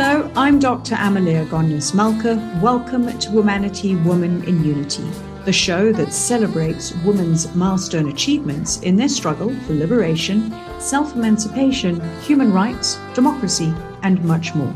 Hello, 0.00 0.30
I'm 0.36 0.60
Dr. 0.60 0.94
Amalia 0.94 1.44
Gonyas 1.46 1.92
Malka. 1.92 2.36
Welcome 2.62 3.06
to 3.18 3.30
Womanity 3.30 4.00
Woman 4.04 4.44
in 4.44 4.62
Unity, 4.62 5.02
the 5.44 5.52
show 5.52 5.90
that 5.90 6.12
celebrates 6.12 6.94
women's 7.04 7.52
milestone 7.56 8.08
achievements 8.08 8.78
in 8.82 8.94
their 8.94 9.08
struggle 9.08 9.52
for 9.66 9.74
liberation, 9.74 10.54
self 10.78 11.16
emancipation, 11.16 12.00
human 12.20 12.52
rights, 12.52 12.96
democracy, 13.12 13.74
and 14.04 14.24
much 14.24 14.54
more. 14.54 14.72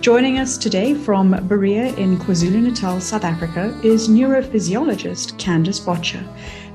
Joining 0.00 0.38
us 0.38 0.56
today 0.56 0.94
from 0.94 1.32
Berea 1.48 1.92
in 1.96 2.16
KwaZulu 2.16 2.62
Natal, 2.62 3.00
South 3.00 3.24
Africa, 3.24 3.76
is 3.82 4.08
neurophysiologist 4.08 5.36
Candice 5.36 5.80
Bottcher, 5.80 6.24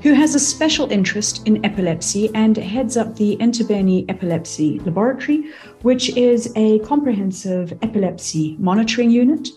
who 0.01 0.13
has 0.13 0.33
a 0.33 0.39
special 0.39 0.89
interest 0.91 1.45
in 1.45 1.63
epilepsy 1.65 2.29
and 2.33 2.55
heads 2.55 2.95
up 2.95 3.15
the 3.15 3.35
Entabeni 3.37 4.05
Epilepsy 4.07 4.79
Laboratory, 4.79 5.51
which 5.81 6.15
is 6.15 6.53
a 6.55 6.79
comprehensive 6.79 7.73
epilepsy 7.81 8.55
monitoring 8.59 9.11
unit. 9.11 9.49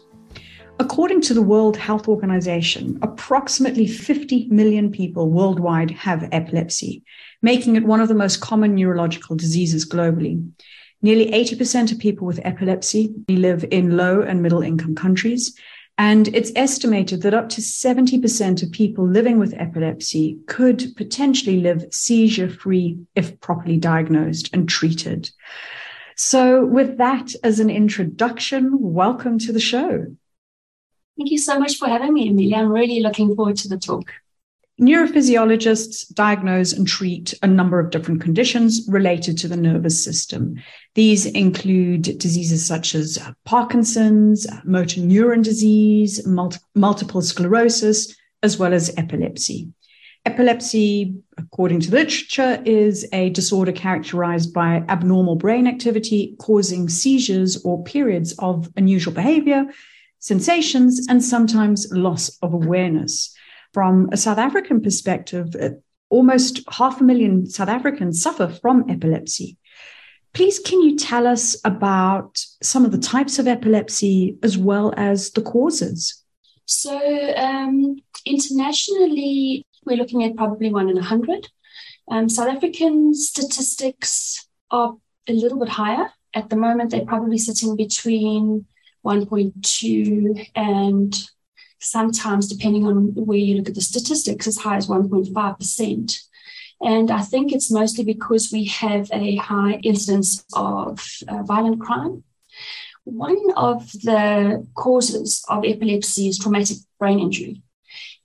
According 0.80 1.20
to 1.22 1.34
the 1.34 1.42
World 1.42 1.76
Health 1.76 2.08
Organization, 2.08 2.98
approximately 3.02 3.86
50 3.86 4.48
million 4.48 4.90
people 4.90 5.30
worldwide 5.30 5.92
have 5.92 6.28
epilepsy, 6.32 7.04
making 7.40 7.76
it 7.76 7.84
one 7.84 8.00
of 8.00 8.08
the 8.08 8.14
most 8.14 8.40
common 8.40 8.74
neurological 8.74 9.36
diseases 9.36 9.88
globally. 9.88 10.44
Nearly 11.02 11.30
80% 11.30 11.92
of 11.92 11.98
people 12.00 12.26
with 12.26 12.40
epilepsy 12.44 13.14
live 13.28 13.64
in 13.70 13.96
low 13.96 14.22
and 14.22 14.42
middle 14.42 14.62
income 14.62 14.96
countries. 14.96 15.56
And 15.98 16.28
it's 16.28 16.52
estimated 16.56 17.22
that 17.22 17.34
up 17.34 17.48
to 17.50 17.60
70% 17.60 18.62
of 18.62 18.72
people 18.72 19.06
living 19.06 19.38
with 19.38 19.54
epilepsy 19.54 20.38
could 20.46 20.94
potentially 20.96 21.60
live 21.60 21.86
seizure 21.92 22.48
free 22.48 22.98
if 23.14 23.38
properly 23.40 23.76
diagnosed 23.76 24.50
and 24.52 24.68
treated. 24.68 25.30
So, 26.16 26.64
with 26.64 26.98
that 26.98 27.34
as 27.42 27.60
an 27.60 27.70
introduction, 27.70 28.70
welcome 28.80 29.38
to 29.40 29.52
the 29.52 29.60
show. 29.60 30.06
Thank 31.16 31.30
you 31.30 31.38
so 31.38 31.58
much 31.58 31.76
for 31.76 31.88
having 31.88 32.14
me, 32.14 32.30
Amelia. 32.30 32.56
I'm 32.56 32.72
really 32.72 33.00
looking 33.00 33.34
forward 33.34 33.56
to 33.56 33.68
the 33.68 33.78
talk. 33.78 34.12
Neurophysiologists 34.80 36.12
diagnose 36.14 36.72
and 36.72 36.88
treat 36.88 37.34
a 37.42 37.46
number 37.46 37.78
of 37.78 37.90
different 37.90 38.22
conditions 38.22 38.86
related 38.88 39.36
to 39.38 39.48
the 39.48 39.56
nervous 39.56 40.02
system. 40.02 40.56
These 40.94 41.26
include 41.26 42.18
diseases 42.18 42.64
such 42.66 42.94
as 42.94 43.18
Parkinson's, 43.44 44.46
motor 44.64 45.02
neuron 45.02 45.42
disease, 45.42 46.26
multi- 46.26 46.58
multiple 46.74 47.20
sclerosis, 47.20 48.16
as 48.42 48.58
well 48.58 48.72
as 48.72 48.92
epilepsy. 48.96 49.68
Epilepsy, 50.24 51.16
according 51.36 51.80
to 51.80 51.90
literature, 51.90 52.62
is 52.64 53.06
a 53.12 53.28
disorder 53.30 53.72
characterized 53.72 54.54
by 54.54 54.84
abnormal 54.88 55.36
brain 55.36 55.66
activity 55.66 56.34
causing 56.38 56.88
seizures 56.88 57.62
or 57.62 57.84
periods 57.84 58.34
of 58.38 58.70
unusual 58.76 59.12
behavior, 59.12 59.66
sensations, 60.18 61.06
and 61.08 61.22
sometimes 61.22 61.86
loss 61.92 62.38
of 62.38 62.54
awareness 62.54 63.36
from 63.72 64.08
a 64.12 64.16
South 64.16 64.38
African 64.38 64.80
perspective, 64.80 65.54
uh, 65.60 65.70
almost 66.10 66.60
half 66.70 67.00
a 67.00 67.04
million 67.04 67.46
South 67.46 67.68
Africans 67.68 68.22
suffer 68.22 68.48
from 68.48 68.88
epilepsy. 68.88 69.56
Please, 70.34 70.58
can 70.58 70.80
you 70.80 70.96
tell 70.96 71.26
us 71.26 71.56
about 71.64 72.38
some 72.62 72.84
of 72.84 72.92
the 72.92 72.98
types 72.98 73.38
of 73.38 73.46
epilepsy 73.46 74.38
as 74.42 74.56
well 74.56 74.94
as 74.96 75.30
the 75.32 75.42
causes? 75.42 76.22
So, 76.64 77.34
um, 77.36 77.96
internationally, 78.24 79.66
we're 79.84 79.96
looking 79.96 80.24
at 80.24 80.36
probably 80.36 80.72
one 80.72 80.88
in 80.88 80.96
a 80.96 81.02
hundred. 81.02 81.48
Um, 82.10 82.28
South 82.28 82.48
African 82.48 83.14
statistics 83.14 84.48
are 84.70 84.96
a 85.28 85.32
little 85.32 85.58
bit 85.58 85.68
higher. 85.68 86.10
At 86.34 86.48
the 86.48 86.56
moment, 86.56 86.90
they're 86.90 87.04
probably 87.04 87.38
sitting 87.38 87.76
between 87.76 88.66
1.2 89.04 90.50
and 90.54 91.28
sometimes, 91.82 92.48
depending 92.48 92.86
on 92.86 93.14
where 93.14 93.38
you 93.38 93.56
look 93.56 93.68
at 93.68 93.74
the 93.74 93.80
statistics, 93.80 94.46
as 94.46 94.58
high 94.58 94.76
as 94.76 94.86
1.5%. 94.86 96.18
And 96.80 97.10
I 97.10 97.22
think 97.22 97.52
it's 97.52 97.70
mostly 97.70 98.04
because 98.04 98.50
we 98.52 98.64
have 98.66 99.08
a 99.12 99.36
high 99.36 99.74
incidence 99.84 100.44
of 100.54 101.04
uh, 101.28 101.42
violent 101.42 101.80
crime. 101.80 102.24
One 103.04 103.38
of 103.56 103.90
the 103.92 104.66
causes 104.74 105.44
of 105.48 105.64
epilepsy 105.64 106.28
is 106.28 106.38
traumatic 106.38 106.78
brain 106.98 107.18
injury. 107.18 107.62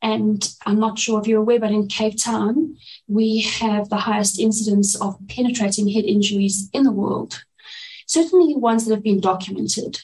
And 0.01 0.47
I'm 0.66 0.79
not 0.79 1.00
sure 1.00 1.19
if 1.19 1.28
you're 1.28 1.41
aware, 1.41 1.59
but 1.59 1.72
in 1.72 1.88
Cape 1.88 2.22
Town, 2.22 2.78
we 3.07 3.41
have 3.41 3.89
the 3.89 3.97
highest 3.97 4.39
incidence 4.39 5.00
of 5.00 5.18
penetrating 5.28 5.89
head 5.89 6.06
injuries 6.06 6.69
in 6.74 6.84
the 6.84 6.91
world. 6.91 7.44
Certainly 8.06 8.56
ones 8.56 8.85
that 8.85 8.94
have 8.94 9.03
been 9.03 9.19
documented. 9.19 10.01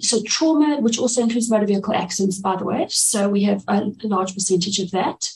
So 0.00 0.22
trauma, 0.22 0.80
which 0.80 0.98
also 0.98 1.22
includes 1.22 1.50
motor 1.50 1.66
vehicle 1.66 1.94
accidents, 1.94 2.38
by 2.38 2.56
the 2.56 2.64
way. 2.64 2.86
So 2.88 3.28
we 3.28 3.42
have 3.44 3.64
a, 3.68 3.90
large 4.02 4.34
percentage 4.34 4.78
of 4.78 4.90
that. 4.92 5.28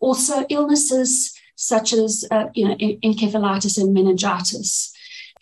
Also 0.00 0.46
illnesses 0.48 1.34
such 1.56 1.92
as, 1.92 2.24
uh, 2.30 2.46
you 2.54 2.66
know, 2.66 2.76
encephalitis 2.76 3.78
and 3.78 3.92
meningitis. 3.92 4.92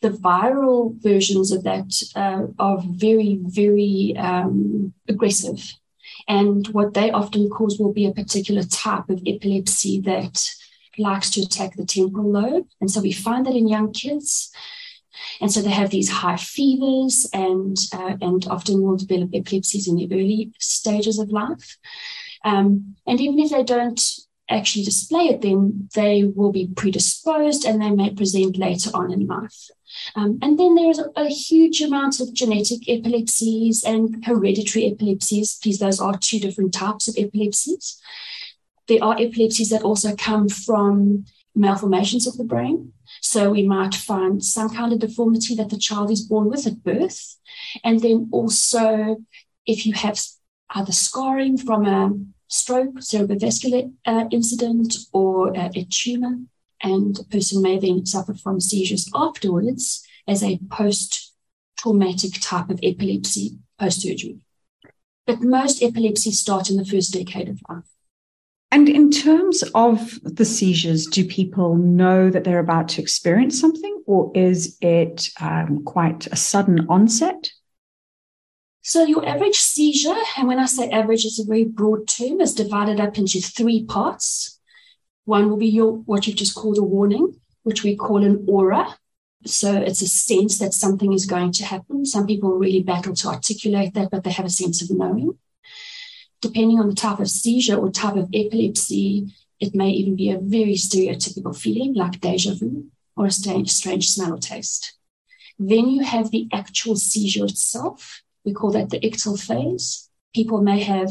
The 0.00 0.10
viral 0.10 1.00
versions 1.00 1.52
of 1.52 1.64
that 1.64 1.92
uh, 2.14 2.46
are 2.58 2.82
very, 2.84 3.38
very 3.42 4.14
um, 4.16 4.92
aggressive. 5.08 5.74
And 6.26 6.66
what 6.68 6.94
they 6.94 7.10
often 7.10 7.48
cause 7.48 7.78
will 7.78 7.92
be 7.92 8.06
a 8.06 8.12
particular 8.12 8.62
type 8.62 9.08
of 9.08 9.22
epilepsy 9.26 10.00
that 10.02 10.46
likes 10.98 11.30
to 11.30 11.42
attack 11.42 11.76
the 11.76 11.86
temporal 11.86 12.30
lobe. 12.30 12.66
And 12.80 12.90
so 12.90 13.00
we 13.00 13.12
find 13.12 13.46
that 13.46 13.54
in 13.54 13.68
young 13.68 13.92
kids. 13.92 14.52
And 15.40 15.52
so 15.52 15.60
they 15.60 15.70
have 15.70 15.90
these 15.90 16.10
high 16.10 16.36
fevers 16.36 17.28
and, 17.32 17.76
uh, 17.92 18.16
and 18.20 18.46
often 18.48 18.82
will 18.82 18.96
develop 18.96 19.30
epilepsies 19.32 19.88
in 19.88 19.96
the 19.96 20.08
early 20.12 20.52
stages 20.58 21.18
of 21.18 21.30
life. 21.30 21.76
Um, 22.44 22.96
and 23.06 23.20
even 23.20 23.38
if 23.38 23.50
they 23.50 23.62
don't 23.62 24.00
actually 24.48 24.84
display 24.84 25.24
it, 25.24 25.42
then 25.42 25.88
they 25.94 26.24
will 26.24 26.52
be 26.52 26.68
predisposed 26.74 27.64
and 27.64 27.80
they 27.80 27.90
may 27.90 28.10
present 28.10 28.56
later 28.56 28.90
on 28.94 29.12
in 29.12 29.26
life. 29.26 29.68
Um, 30.14 30.38
and 30.42 30.58
then 30.58 30.74
there's 30.74 30.98
a, 30.98 31.10
a, 31.16 31.28
huge 31.28 31.80
amount 31.80 32.20
of 32.20 32.32
genetic 32.32 32.88
epilepsies 32.88 33.84
and 33.84 34.24
hereditary 34.24 34.86
epilepsies. 34.86 35.58
These 35.62 35.78
those 35.78 36.00
are 36.00 36.16
two 36.16 36.38
different 36.38 36.72
types 36.72 37.08
of 37.08 37.16
epilepsies. 37.18 38.00
There 38.86 39.02
are 39.02 39.16
epilepsies 39.18 39.70
that 39.70 39.82
also 39.82 40.14
come 40.16 40.48
from 40.48 41.24
malformations 41.54 42.26
of 42.26 42.36
the 42.36 42.44
brain. 42.44 42.92
So 43.20 43.50
we 43.50 43.62
might 43.66 43.94
find 43.94 44.42
some 44.42 44.70
kind 44.70 44.92
of 44.92 45.00
deformity 45.00 45.54
that 45.56 45.70
the 45.70 45.78
child 45.78 46.10
is 46.10 46.22
born 46.22 46.48
with 46.48 46.66
at 46.66 46.82
birth. 46.82 47.36
And 47.84 48.00
then 48.00 48.28
also, 48.32 49.16
if 49.66 49.86
you 49.86 49.92
have 49.94 50.20
either 50.70 50.92
scarring 50.92 51.58
from 51.58 51.86
a 51.86 52.10
stroke, 52.48 52.96
cerebrovascular 52.96 53.92
uh, 54.06 54.24
incident, 54.30 54.96
or 55.12 55.56
uh, 55.56 55.70
a 55.74 55.86
tumor, 55.90 56.36
and 56.82 57.16
the 57.16 57.24
person 57.24 57.62
may 57.62 57.78
then 57.78 58.06
suffer 58.06 58.34
from 58.34 58.60
seizures 58.60 59.10
afterwards 59.14 60.06
as 60.26 60.42
a 60.42 60.60
post 60.70 61.34
traumatic 61.76 62.32
type 62.40 62.70
of 62.70 62.80
epilepsy 62.82 63.58
post 63.78 64.02
surgery. 64.02 64.38
But 65.26 65.42
most 65.42 65.82
epilepsies 65.82 66.38
start 66.38 66.70
in 66.70 66.76
the 66.76 66.84
first 66.84 67.12
decade 67.12 67.48
of 67.48 67.60
life. 67.68 67.84
And 68.70 68.88
in 68.88 69.10
terms 69.10 69.64
of 69.74 70.18
the 70.22 70.44
seizures, 70.44 71.06
do 71.06 71.24
people 71.24 71.76
know 71.76 72.28
that 72.28 72.44
they're 72.44 72.58
about 72.58 72.88
to 72.90 73.02
experience 73.02 73.58
something, 73.58 74.02
or 74.06 74.30
is 74.34 74.76
it 74.82 75.30
um, 75.40 75.84
quite 75.84 76.26
a 76.26 76.36
sudden 76.36 76.86
onset? 76.88 77.50
So, 78.82 79.04
your 79.04 79.26
average 79.26 79.56
seizure, 79.56 80.16
and 80.36 80.48
when 80.48 80.58
I 80.58 80.66
say 80.66 80.90
average, 80.90 81.24
it's 81.24 81.40
a 81.40 81.44
very 81.44 81.64
broad 81.64 82.08
term, 82.08 82.40
is 82.42 82.54
divided 82.54 83.00
up 83.00 83.16
into 83.16 83.40
three 83.40 83.84
parts. 83.84 84.60
One 85.24 85.48
will 85.48 85.56
be 85.56 85.68
your 85.68 85.92
what 85.92 86.26
you've 86.26 86.36
just 86.36 86.54
called 86.54 86.78
a 86.78 86.82
warning, 86.82 87.40
which 87.62 87.82
we 87.82 87.96
call 87.96 88.22
an 88.22 88.44
aura. 88.48 88.98
So, 89.46 89.76
it's 89.76 90.02
a 90.02 90.08
sense 90.08 90.58
that 90.58 90.74
something 90.74 91.14
is 91.14 91.24
going 91.24 91.52
to 91.52 91.64
happen. 91.64 92.04
Some 92.04 92.26
people 92.26 92.58
really 92.58 92.82
battle 92.82 93.14
to 93.14 93.28
articulate 93.28 93.94
that, 93.94 94.10
but 94.10 94.24
they 94.24 94.32
have 94.32 94.46
a 94.46 94.50
sense 94.50 94.82
of 94.82 94.94
knowing 94.94 95.38
depending 96.40 96.78
on 96.78 96.88
the 96.88 96.94
type 96.94 97.18
of 97.18 97.30
seizure 97.30 97.76
or 97.76 97.90
type 97.90 98.16
of 98.16 98.28
epilepsy, 98.32 99.34
it 99.60 99.74
may 99.74 99.90
even 99.90 100.14
be 100.14 100.30
a 100.30 100.38
very 100.38 100.74
stereotypical 100.74 101.56
feeling 101.56 101.94
like 101.94 102.20
deja 102.20 102.54
vu 102.54 102.86
or 103.16 103.26
a 103.26 103.30
strange, 103.30 103.70
strange 103.70 104.08
smell 104.08 104.34
or 104.34 104.38
taste. 104.38 104.94
Then 105.58 105.88
you 105.88 106.04
have 106.04 106.30
the 106.30 106.48
actual 106.52 106.94
seizure 106.94 107.46
itself. 107.46 108.22
We 108.44 108.52
call 108.52 108.70
that 108.72 108.90
the 108.90 109.00
ictal 109.00 109.38
phase. 109.40 110.08
People 110.32 110.60
may 110.60 110.80
have 110.80 111.10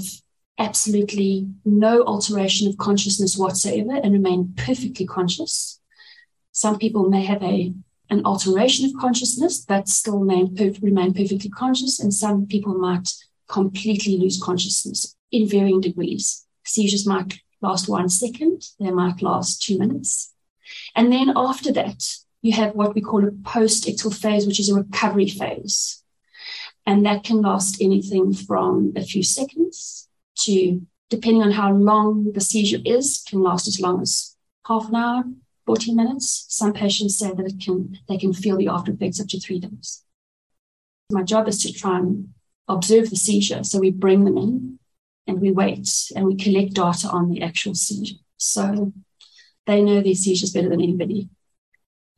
absolutely 0.58 1.50
no 1.66 2.04
alteration 2.04 2.68
of 2.68 2.78
consciousness 2.78 3.38
whatsoever 3.38 3.96
and 3.96 4.14
remain 4.14 4.54
perfectly 4.56 5.06
conscious. 5.06 5.82
Some 6.54 6.78
people 6.78 7.10
may 7.10 7.26
have 7.26 7.44
a 7.44 7.74
an 8.10 8.24
alteration 8.24 8.86
of 8.86 8.96
consciousness 8.96 9.66
but 9.66 9.90
still 9.90 10.20
remain, 10.20 10.56
remain 10.82 11.14
perfectly 11.14 11.50
conscious, 11.50 12.00
and 12.00 12.14
some 12.14 12.46
people 12.46 12.74
might 12.74 13.10
completely 13.50 14.18
lose 14.18 14.42
consciousness 14.42 15.17
in 15.32 15.48
varying 15.48 15.82
degrees. 15.82 16.46
Seizures 16.66 17.08
might 17.08 17.40
last 17.62 17.90
one 17.90 18.10
second, 18.10 18.64
they 18.80 18.92
might 18.92 19.22
last 19.22 19.62
two 19.62 19.78
minutes. 19.78 20.34
And 20.96 21.12
then 21.12 21.34
after 21.36 21.72
that, 21.74 22.04
you 22.42 22.54
have 22.54 22.76
what 22.76 22.94
we 22.94 23.02
call 23.02 23.28
a 23.28 23.32
post 23.32 23.86
ictal 23.86 24.14
phase, 24.14 24.46
which 24.46 24.60
is 24.60 24.70
a 24.70 24.76
recovery 24.76 25.28
phase. 25.28 26.04
And 26.86 27.06
that 27.06 27.24
can 27.24 27.42
last 27.42 27.82
anything 27.82 28.34
from 28.34 28.94
a 28.96 29.02
few 29.02 29.24
seconds 29.24 30.08
to, 30.40 30.82
depending 31.10 31.44
on 31.44 31.52
how 31.52 31.74
long 31.74 32.32
the 32.34 32.42
seizure 32.42 32.80
is, 32.86 33.24
can 33.28 33.42
last 33.42 33.68
as 33.68 33.80
long 33.80 34.02
as 34.02 34.36
half 34.66 34.88
an 34.90 34.96
hour, 34.96 35.24
40 35.66 35.94
minutes. 35.94 36.46
Some 36.50 36.74
patients 36.74 37.18
say 37.18 37.34
that 37.34 37.46
it 37.46 37.60
can, 37.62 37.98
they 38.08 38.18
can 38.18 38.34
feel 38.34 38.58
the 38.58 38.70
after 38.70 38.92
effects 38.92 39.20
up 39.20 39.28
to 39.30 39.40
three 39.40 39.60
days. 39.60 40.04
My 41.12 41.24
job 41.24 41.48
is 41.48 41.62
to 41.64 41.74
try 41.74 41.98
and 41.98 42.34
observe 42.68 43.10
the 43.10 43.16
seizure. 43.16 43.64
So 43.64 43.80
we 43.80 43.92
bring 43.92 44.24
them 44.24 44.38
in 44.38 44.80
and 45.28 45.42
we 45.42 45.52
wait 45.52 45.90
and 46.16 46.26
we 46.26 46.36
collect 46.36 46.74
data 46.74 47.08
on 47.10 47.30
the 47.30 47.42
actual 47.42 47.76
seizure. 47.76 48.18
So 48.38 48.94
they 49.66 49.82
know 49.82 50.02
their 50.02 50.16
seizures 50.16 50.52
better 50.52 50.70
than 50.70 50.82
anybody. 50.82 51.30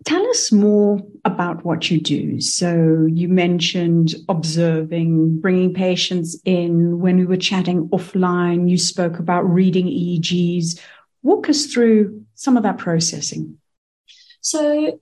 Tell 0.05 0.25
us 0.27 0.51
more 0.51 1.01
about 1.25 1.65
what 1.65 1.91
you 1.91 1.99
do. 1.99 2.39
So, 2.39 3.05
you 3.11 3.27
mentioned 3.27 4.15
observing, 4.29 5.41
bringing 5.41 5.73
patients 5.73 6.39
in. 6.45 6.99
When 6.99 7.17
we 7.17 7.25
were 7.25 7.35
chatting 7.35 7.89
offline, 7.89 8.69
you 8.69 8.77
spoke 8.77 9.19
about 9.19 9.41
reading 9.41 9.87
EEGs. 9.87 10.79
Walk 11.21 11.49
us 11.49 11.65
through 11.65 12.23
some 12.35 12.55
of 12.55 12.63
that 12.63 12.77
processing. 12.77 13.57
So, 14.39 15.01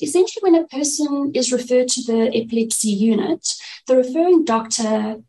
essentially, 0.00 0.50
when 0.50 0.62
a 0.62 0.66
person 0.68 1.32
is 1.34 1.52
referred 1.52 1.88
to 1.88 2.02
the 2.04 2.34
epilepsy 2.34 2.88
unit, 2.88 3.46
the 3.86 3.96
referring 3.96 4.46
doctor 4.46 5.20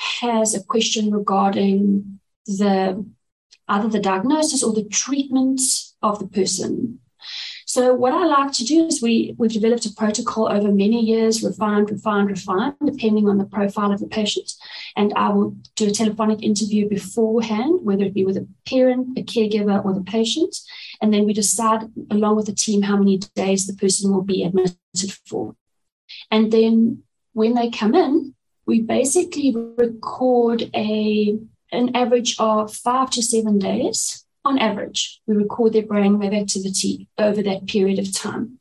has 0.00 0.54
a 0.54 0.64
question 0.64 1.10
regarding 1.10 2.20
the 2.46 3.04
either 3.68 3.88
the 3.88 4.00
diagnosis 4.00 4.62
or 4.62 4.72
the 4.72 4.88
treatment 4.88 5.60
of 6.02 6.18
the 6.18 6.26
person. 6.26 6.98
So 7.66 7.94
what 7.94 8.12
I 8.12 8.24
like 8.24 8.50
to 8.54 8.64
do 8.64 8.86
is 8.86 9.00
we 9.00 9.34
we've 9.38 9.52
developed 9.52 9.86
a 9.86 9.92
protocol 9.94 10.50
over 10.50 10.72
many 10.72 11.00
years, 11.04 11.44
refined, 11.44 11.90
refined, 11.90 12.30
refined, 12.30 12.74
depending 12.84 13.28
on 13.28 13.38
the 13.38 13.44
profile 13.44 13.92
of 13.92 14.00
the 14.00 14.08
patient. 14.08 14.50
And 14.96 15.12
I 15.14 15.28
will 15.28 15.54
do 15.76 15.86
a 15.86 15.92
telephonic 15.92 16.42
interview 16.42 16.88
beforehand, 16.88 17.80
whether 17.82 18.04
it 18.04 18.14
be 18.14 18.24
with 18.24 18.38
a 18.38 18.48
parent, 18.66 19.16
a 19.18 19.22
caregiver, 19.22 19.84
or 19.84 19.92
the 19.94 20.02
patient. 20.02 20.56
And 21.00 21.14
then 21.14 21.26
we 21.26 21.32
decide 21.32 21.82
along 22.10 22.36
with 22.36 22.46
the 22.46 22.54
team 22.54 22.82
how 22.82 22.96
many 22.96 23.18
days 23.36 23.66
the 23.66 23.76
person 23.76 24.10
will 24.10 24.22
be 24.22 24.42
admitted 24.42 25.12
for. 25.26 25.54
And 26.30 26.50
then 26.50 27.04
when 27.34 27.54
they 27.54 27.70
come 27.70 27.94
in, 27.94 28.34
we 28.70 28.80
basically 28.80 29.52
record 29.76 30.70
a 30.76 31.36
an 31.72 31.96
average 31.96 32.36
of 32.38 32.72
five 32.72 33.10
to 33.10 33.20
seven 33.20 33.58
days 33.58 34.24
on 34.44 34.58
average. 34.58 35.20
We 35.26 35.34
record 35.34 35.72
their 35.72 35.82
brainwave 35.82 36.40
activity 36.40 37.08
over 37.18 37.42
that 37.42 37.66
period 37.66 37.98
of 37.98 38.14
time. 38.14 38.60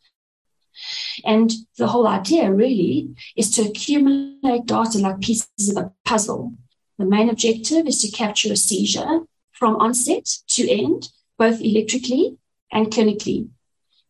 And 1.24 1.52
the 1.78 1.88
whole 1.88 2.08
idea 2.08 2.52
really 2.52 3.10
is 3.36 3.52
to 3.52 3.62
accumulate 3.70 4.66
data 4.66 4.98
like 4.98 5.22
pieces 5.22 5.70
of 5.70 5.78
a 5.78 5.92
puzzle. 6.06 6.54
The 6.98 7.06
main 7.06 7.30
objective 7.30 7.86
is 7.86 8.02
to 8.02 8.10
capture 8.10 8.52
a 8.52 8.56
seizure 8.56 9.22
from 9.52 9.76
onset 9.76 10.28
to 10.56 10.70
end, 10.70 11.10
both 11.38 11.62
electrically 11.62 12.38
and 12.72 12.88
clinically. 12.88 13.50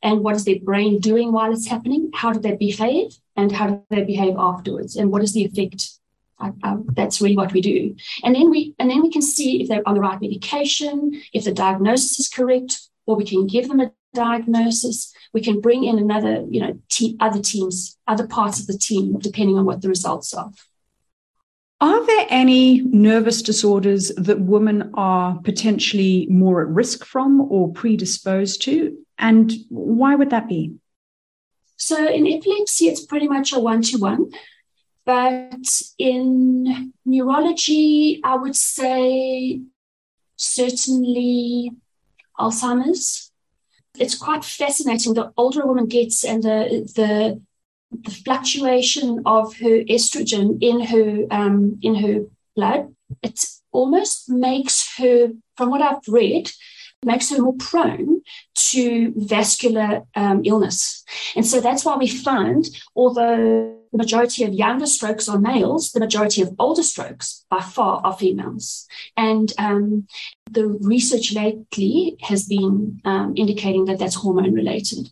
And 0.01 0.21
what 0.23 0.37
is 0.37 0.45
their 0.45 0.59
brain 0.59 0.99
doing 0.99 1.33
while 1.33 1.51
it's 1.51 1.67
happening? 1.67 2.11
How 2.13 2.31
do 2.31 2.39
they 2.39 2.55
behave? 2.55 3.11
And 3.39 3.51
how 3.51 3.67
do 3.67 3.83
they 3.89 4.03
behave 4.03 4.35
afterwards? 4.37 4.97
And 4.97 5.11
what 5.11 5.23
is 5.23 5.33
the 5.33 5.45
effect 5.45 5.99
I, 6.39 6.51
I, 6.63 6.77
that's 6.93 7.21
really 7.21 7.35
what 7.37 7.53
we 7.53 7.61
do. 7.61 7.95
And 8.23 8.35
then 8.35 8.49
we 8.49 8.73
and 8.79 8.89
then 8.89 9.01
we 9.01 9.11
can 9.11 9.21
see 9.21 9.61
if 9.61 9.67
they're 9.67 9.87
on 9.87 9.95
the 9.95 10.01
right 10.01 10.21
medication, 10.21 11.21
if 11.33 11.43
the 11.43 11.51
diagnosis 11.51 12.19
is 12.19 12.27
correct, 12.29 12.79
or 13.05 13.15
we 13.15 13.25
can 13.25 13.47
give 13.47 13.67
them 13.67 13.79
a 13.79 13.91
diagnosis. 14.13 15.13
We 15.33 15.41
can 15.41 15.61
bring 15.61 15.83
in 15.83 15.99
another, 15.99 16.45
you 16.49 16.61
know, 16.61 16.79
te- 16.89 17.17
other 17.19 17.41
teams, 17.41 17.97
other 18.07 18.27
parts 18.27 18.59
of 18.59 18.67
the 18.67 18.77
team, 18.77 19.19
depending 19.19 19.57
on 19.57 19.65
what 19.65 19.81
the 19.81 19.89
results 19.89 20.33
are. 20.33 20.51
Are 21.81 22.05
there 22.05 22.25
any 22.29 22.81
nervous 22.81 23.41
disorders 23.41 24.11
that 24.17 24.41
women 24.41 24.91
are 24.95 25.39
potentially 25.43 26.27
more 26.29 26.61
at 26.61 26.67
risk 26.67 27.05
from 27.05 27.39
or 27.39 27.71
predisposed 27.71 28.61
to? 28.63 28.97
And 29.17 29.53
why 29.69 30.15
would 30.15 30.31
that 30.31 30.49
be? 30.49 30.78
So, 31.79 32.07
in 32.07 32.27
epilepsy, 32.27 32.87
it's 32.87 33.05
pretty 33.05 33.27
much 33.27 33.53
a 33.53 33.59
one 33.59 33.81
to 33.83 33.97
one. 33.97 34.31
But 35.05 35.81
in 35.97 36.93
neurology, 37.05 38.21
I 38.23 38.35
would 38.35 38.55
say 38.55 39.61
certainly 40.35 41.71
Alzheimer's. 42.37 43.31
It's 43.97 44.15
quite 44.15 44.45
fascinating. 44.45 45.13
The 45.13 45.31
older 45.35 45.61
a 45.61 45.67
woman 45.67 45.87
gets 45.87 46.23
and 46.23 46.43
the, 46.43 46.87
the, 46.95 47.41
the 47.91 48.11
fluctuation 48.11 49.23
of 49.25 49.55
her 49.57 49.83
estrogen 49.89 50.59
in 50.61 50.81
her 50.81 51.25
um, 51.31 51.79
in 51.81 51.95
her 51.95 52.25
blood, 52.55 52.93
it 53.23 53.43
almost 53.71 54.29
makes 54.29 54.97
her, 54.97 55.29
from 55.55 55.69
what 55.69 55.81
I've 55.81 56.07
read, 56.07 56.51
makes 57.03 57.29
her 57.29 57.41
more 57.41 57.55
prone 57.55 58.21
to 58.55 59.13
vascular 59.15 60.03
um, 60.15 60.41
illness. 60.43 61.03
And 61.35 61.45
so 61.45 61.61
that's 61.61 61.85
why 61.85 61.95
we 61.95 62.07
find, 62.07 62.65
although 62.95 63.75
the 63.91 63.97
majority 63.97 64.43
of 64.43 64.53
younger 64.53 64.85
strokes 64.85 65.27
are 65.27 65.39
males, 65.39 65.91
the 65.91 65.99
majority 65.99 66.41
of 66.41 66.53
older 66.59 66.83
strokes 66.83 67.45
by 67.49 67.61
far 67.61 68.01
are 68.03 68.13
females. 68.13 68.87
And 69.17 69.51
um, 69.57 70.07
the 70.51 70.67
research 70.67 71.33
lately 71.33 72.17
has 72.21 72.45
been 72.45 73.01
um, 73.05 73.33
indicating 73.35 73.85
that 73.85 73.99
that's 73.99 74.15
hormone 74.15 74.53
related. 74.53 75.09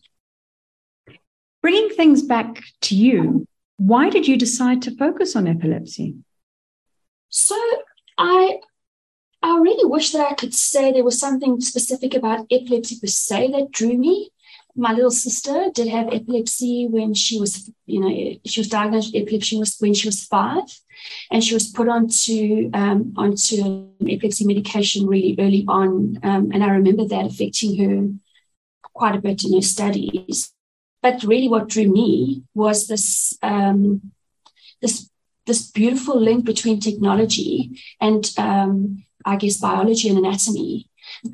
Bringing 1.62 1.89
things 1.89 2.22
back 2.22 2.62
to 2.81 2.95
you, 2.95 3.48
why 3.78 4.10
did 4.10 4.28
you 4.28 4.38
decide 4.38 4.81
to 4.84 4.95
focus 4.95 5.36
on 5.36 5.48
epilepsy? 5.48 6.16
So 7.30 7.56
I 8.18 8.60
I 9.42 9.60
really 9.60 9.86
wish 9.86 10.12
that 10.12 10.31
I 10.31 10.34
could 10.34 10.54
say 10.54 10.92
there 10.92 11.04
was 11.04 11.19
something 11.19 11.62
specific 11.62 12.16
about 12.16 12.48
epilepsy 12.51 13.00
per 13.00 13.07
se 13.07 13.51
that 13.51 13.72
drew 13.72 13.98
me 13.98 14.31
my 14.78 14.94
little 14.94 15.12
sister 15.12 15.69
did 15.74 15.88
have 15.88 16.13
epilepsy 16.13 16.88
when 16.88 17.16
she 17.16 17.39
was, 17.39 17.69
you 17.88 18.00
know, 18.00 18.39
she 18.45 18.60
was 18.60 18.69
diagnosed 18.69 19.12
with 19.12 19.24
epilepsy 19.24 19.57
when 19.80 19.94
she 19.95 20.07
was 20.07 20.24
five, 20.24 20.63
and 21.31 21.44
she 21.44 21.56
was 21.56 21.68
put 21.68 21.89
onto 21.89 22.69
um, 22.74 23.13
onto 23.18 23.89
epilepsy 24.07 24.45
medication 24.45 25.07
really 25.07 25.36
early 25.39 25.66
on, 25.68 26.19
um, 26.22 26.51
and 26.54 26.63
I 26.63 26.69
remember 26.69 27.06
that 27.06 27.25
affecting 27.25 27.78
her 27.80 28.07
quite 28.94 29.16
a 29.16 29.22
bit 29.22 29.44
in 29.44 29.54
her 29.54 29.62
studies. 29.62 30.53
But 31.01 31.24
really, 31.24 31.50
what 31.50 31.70
drew 31.70 31.91
me 31.91 32.44
was 32.53 32.88
this 32.88 33.36
um, 33.41 34.12
this 34.82 35.10
this 35.48 35.72
beautiful 35.72 36.20
link 36.20 36.46
between 36.46 36.79
technology 36.79 37.82
and 38.00 38.32
um, 38.38 39.03
I 39.25 39.36
guess 39.36 39.57
biology 39.57 40.09
and 40.09 40.17
anatomy 40.17 40.89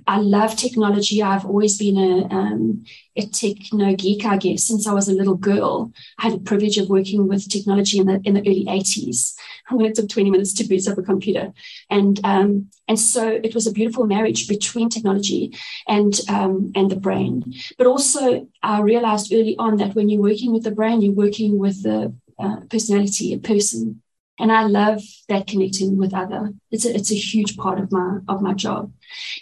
I 0.07 0.17
love 0.17 0.55
technology. 0.55 1.21
I've 1.21 1.45
always 1.45 1.77
been 1.77 1.97
a, 1.97 2.33
um, 2.33 2.85
a 3.15 3.25
techno 3.25 3.95
geek, 3.95 4.25
I 4.25 4.37
guess, 4.37 4.63
since 4.63 4.87
I 4.87 4.93
was 4.93 5.07
a 5.07 5.13
little 5.13 5.35
girl. 5.35 5.91
I 6.19 6.23
had 6.23 6.33
the 6.33 6.39
privilege 6.39 6.77
of 6.77 6.89
working 6.89 7.27
with 7.27 7.49
technology 7.49 7.99
in 7.99 8.07
the 8.07 8.21
in 8.23 8.33
the 8.33 8.41
early 8.41 8.65
80s 8.65 9.33
when 9.69 9.85
it 9.85 9.95
took 9.95 10.09
20 10.09 10.31
minutes 10.31 10.53
to 10.53 10.67
boot 10.67 10.87
up 10.87 10.97
a 10.97 11.03
computer. 11.03 11.53
And 11.89 12.19
um, 12.23 12.69
and 12.87 12.99
so 12.99 13.27
it 13.27 13.53
was 13.53 13.67
a 13.67 13.71
beautiful 13.71 14.05
marriage 14.05 14.47
between 14.47 14.89
technology 14.89 15.55
and 15.87 16.19
um, 16.29 16.71
and 16.75 16.89
the 16.89 16.95
brain. 16.99 17.53
But 17.77 17.87
also 17.87 18.47
I 18.61 18.81
realized 18.81 19.33
early 19.33 19.55
on 19.57 19.77
that 19.77 19.95
when 19.95 20.09
you're 20.09 20.21
working 20.21 20.53
with 20.53 20.63
the 20.63 20.71
brain, 20.71 21.01
you're 21.01 21.13
working 21.13 21.57
with 21.57 21.83
the 21.83 22.13
uh, 22.39 22.57
personality, 22.69 23.33
a 23.33 23.37
person 23.37 24.01
and 24.39 24.51
I 24.51 24.63
love 24.63 25.01
that 25.29 25.47
connecting 25.47 25.97
with 25.97 26.13
other. 26.13 26.53
It's 26.71 26.85
a, 26.85 26.95
it's 26.95 27.11
a 27.11 27.15
huge 27.15 27.55
part 27.57 27.79
of 27.79 27.91
my 27.91 28.19
of 28.27 28.41
my 28.41 28.53
job. 28.53 28.91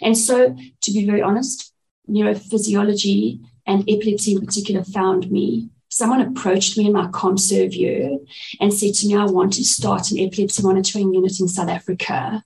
And 0.00 0.16
so, 0.16 0.56
to 0.82 0.92
be 0.92 1.06
very 1.06 1.22
honest, 1.22 1.72
neurophysiology 2.08 3.40
and 3.66 3.88
epilepsy 3.88 4.32
in 4.32 4.44
particular 4.44 4.84
found 4.84 5.30
me. 5.30 5.70
Someone 5.88 6.22
approached 6.22 6.78
me 6.78 6.86
in 6.86 6.92
my 6.92 7.06
ComServe 7.08 7.74
year 7.74 8.18
and 8.60 8.72
said 8.72 8.94
to 8.94 9.06
me, 9.06 9.14
I 9.14 9.26
want 9.26 9.52
to 9.54 9.64
start 9.64 10.10
an 10.10 10.18
epilepsy 10.18 10.62
monitoring 10.62 11.12
unit 11.12 11.38
in 11.38 11.48
South 11.48 11.68
Africa. 11.68 12.42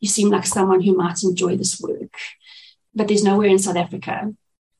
You 0.00 0.08
seem 0.08 0.30
like 0.30 0.46
someone 0.46 0.80
who 0.80 0.96
might 0.96 1.22
enjoy 1.22 1.56
this 1.56 1.80
work, 1.80 2.14
but 2.94 3.06
there's 3.06 3.22
nowhere 3.22 3.48
in 3.48 3.58
South 3.58 3.76
Africa 3.76 4.34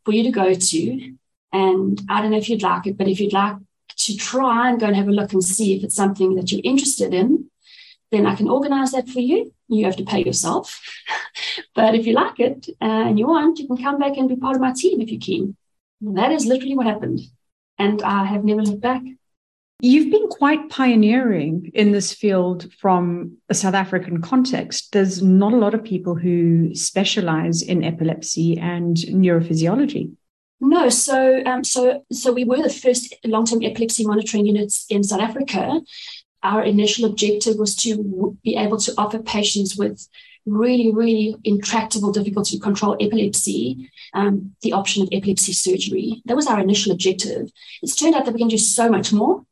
for 0.05 0.13
you 0.13 0.25
to 0.25 0.31
go 0.31 0.53
to. 0.55 1.15
And 1.53 2.01
I 2.09 2.21
don't 2.21 2.33
know 2.33 2.39
if 2.39 2.49
you'd 2.49 2.63
like 2.63 2.87
it, 2.87 2.99
but 2.99 3.09
if 3.09 3.21
you'd 3.21 3.33
like 3.33 3.57
to 3.97 4.17
try 4.17 4.71
and 4.71 4.81
go 4.81 4.87
and 4.87 4.97
have 4.97 5.09
a 5.09 5.13
look 5.13 5.33
and 5.33 5.43
see 5.43 5.77
if 5.77 5.85
it's 5.85 5.95
something 5.95 6.35
that 6.35 6.53
you're 6.53 6.61
interested 6.65 7.13
in, 7.15 7.51
then 8.11 8.27
I 8.27 8.35
can 8.35 8.49
organize 8.49 8.93
that 8.93 9.09
for 9.09 9.21
you. 9.21 9.53
You 9.69 9.85
have 9.85 9.97
to 9.97 10.05
pay 10.05 10.25
yourself. 10.25 10.81
but 11.75 11.95
if 11.95 12.07
you 12.07 12.15
like 12.15 12.41
it 12.41 12.69
uh, 12.81 12.85
and 13.09 13.19
you 13.19 13.27
want, 13.27 13.59
you 13.59 13.67
can 13.67 13.77
come 13.77 13.99
back 13.99 14.17
and 14.17 14.29
be 14.29 14.37
part 14.37 14.57
of 14.57 14.63
my 14.63 14.73
team 14.73 15.01
if 15.01 15.11
you 15.11 15.19
can. 15.19 15.57
And 16.01 16.17
that 16.17 16.33
is 16.33 16.47
literally 16.47 16.77
what 16.77 16.87
happened. 16.87 17.21
And 17.79 18.03
I 18.03 18.25
have 18.25 18.45
never 18.45 18.63
looked 18.63 18.81
back. 18.81 19.03
You've 19.81 20.11
been 20.11 20.27
quite 20.27 20.71
pioneering 20.71 21.71
in 21.73 21.93
this 21.93 22.13
field 22.13 22.73
from 22.81 23.37
a 23.49 23.55
South 23.55 23.75
African 23.75 24.21
context. 24.21 24.93
There's 24.93 25.23
not 25.23 25.53
a 25.53 25.57
lot 25.57 25.73
of 25.73 25.85
people 25.85 26.17
who 26.17 26.75
specialize 26.75 27.63
in 27.63 27.85
epilepsy 27.85 28.59
and 28.59 28.97
neurophysiology. 28.97 30.17
No, 30.61 30.89
so 30.89 31.43
um, 31.47 31.63
so 31.63 32.05
so 32.11 32.33
we 32.33 32.45
were 32.45 32.63
the 32.63 32.71
first 32.71 33.15
long-term 33.25 33.63
epilepsy 33.63 34.05
monitoring 34.05 34.47
units 34.47 34.87
in 34.91 35.05
South 35.05 35.21
Africa. 35.21 35.81
our 36.43 36.63
initial 36.63 37.05
objective 37.05 37.57
was 37.57 37.75
to 37.77 38.39
be 38.45 38.57
able 38.57 38.79
to 38.79 38.95
offer 38.97 39.19
patients 39.19 39.77
with 39.77 40.09
really, 40.47 40.93
really 40.93 41.37
intractable, 41.45 42.13
difficult 42.13 42.47
to 42.47 42.59
control 42.59 42.97
epilepsy, 43.01 43.91
um, 44.15 44.55
the 44.63 44.73
option 44.73 45.03
of 45.03 45.09
epilepsy 45.13 45.53
surgery. 45.53 46.23
That 46.25 46.37
was 46.37 46.47
our 46.47 46.61
initial 46.61 46.93
objective. 46.93 47.51
It's 47.83 47.97
turned 47.97 48.15
out 48.15 48.25
that 48.25 48.33
we 48.35 48.41
can 48.41 48.49
do 48.49 48.59
so 48.59 48.89
much 48.89 49.13
more, 49.13 49.43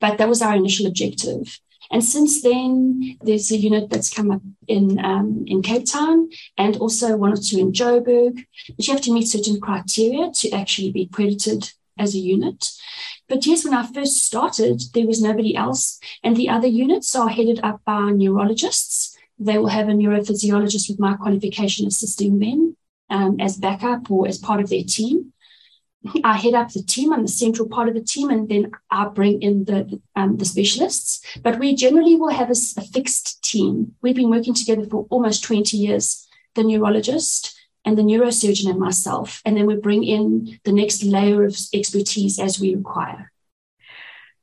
but 0.00 0.18
that 0.18 0.28
was 0.28 0.42
our 0.42 0.54
initial 0.54 0.86
objective. 0.86 1.58
And 1.92 2.02
since 2.02 2.42
then, 2.42 3.18
there's 3.20 3.50
a 3.50 3.56
unit 3.56 3.90
that's 3.90 4.12
come 4.12 4.30
up 4.30 4.40
in 4.66 4.98
um, 5.04 5.44
in 5.46 5.62
Cape 5.62 5.84
Town 5.84 6.30
and 6.56 6.76
also 6.78 7.16
one 7.16 7.32
or 7.32 7.36
two 7.36 7.58
in 7.58 7.72
Joburg. 7.72 8.44
But 8.76 8.88
you 8.88 8.94
have 8.94 9.02
to 9.02 9.12
meet 9.12 9.28
certain 9.28 9.60
criteria 9.60 10.30
to 10.36 10.50
actually 10.50 10.90
be 10.90 11.06
credited 11.06 11.70
as 11.98 12.14
a 12.14 12.18
unit. 12.18 12.70
But 13.28 13.44
yes, 13.46 13.64
when 13.64 13.74
I 13.74 13.86
first 13.86 14.24
started, 14.24 14.82
there 14.94 15.06
was 15.06 15.22
nobody 15.22 15.54
else. 15.54 16.00
And 16.24 16.36
the 16.36 16.48
other 16.48 16.66
units 16.66 17.14
are 17.14 17.28
headed 17.28 17.60
up 17.62 17.80
by 17.84 18.10
neurologists. 18.10 19.16
They 19.38 19.58
will 19.58 19.68
have 19.68 19.88
a 19.88 19.92
neurophysiologist 19.92 20.88
with 20.88 20.98
my 20.98 21.14
qualification 21.14 21.86
assisting 21.86 22.38
them 22.38 22.76
um, 23.10 23.38
as 23.40 23.56
backup 23.56 24.10
or 24.10 24.26
as 24.26 24.38
part 24.38 24.60
of 24.60 24.70
their 24.70 24.84
team. 24.84 25.31
I 26.24 26.36
head 26.36 26.54
up 26.54 26.72
the 26.72 26.82
team. 26.82 27.12
I'm 27.12 27.22
the 27.22 27.28
central 27.28 27.68
part 27.68 27.88
of 27.88 27.94
the 27.94 28.02
team, 28.02 28.30
and 28.30 28.48
then 28.48 28.72
I 28.90 29.08
bring 29.08 29.42
in 29.42 29.64
the 29.64 30.00
um, 30.16 30.36
the 30.36 30.44
specialists. 30.44 31.24
But 31.42 31.58
we 31.58 31.74
generally 31.74 32.16
will 32.16 32.30
have 32.30 32.50
a, 32.50 32.56
a, 32.78 32.82
fixed 32.82 33.42
team. 33.42 33.94
We've 34.02 34.16
been 34.16 34.30
working 34.30 34.54
together 34.54 34.84
for 34.84 35.06
almost 35.10 35.44
20 35.44 35.76
years. 35.76 36.26
The 36.54 36.64
neurologist, 36.64 37.58
and 37.84 37.98
the 37.98 38.02
neurosurgeon 38.02 38.70
and 38.70 38.78
myself. 38.78 39.40
And 39.44 39.56
then 39.56 39.66
we 39.66 39.76
bring 39.76 40.04
in 40.04 40.58
the 40.64 40.72
next 40.72 41.02
layer 41.02 41.44
of 41.44 41.56
expertise 41.72 42.38
as 42.38 42.60
we 42.60 42.74
require. 42.74 43.32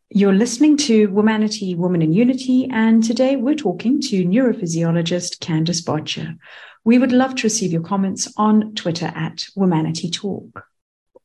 You're 0.10 0.34
listening 0.34 0.76
to 0.78 1.08
Womanity, 1.10 1.76
Woman 1.78 2.02
in 2.02 2.14
Unity, 2.14 2.68
and 2.72 3.04
today 3.04 3.36
we're 3.36 3.54
talking 3.54 4.02
to 4.02 4.26
neurophysiologist 4.26 5.38
Candice 5.38 5.84
Bottcher. 5.84 6.36
We 6.84 6.98
would 6.98 7.12
love 7.12 7.36
to 7.36 7.44
receive 7.44 7.72
your 7.72 7.84
comments 7.84 8.32
on 8.36 8.74
Twitter 8.74 9.12
at 9.16 9.46
Womanity 9.56 10.12
Talk. 10.12 10.66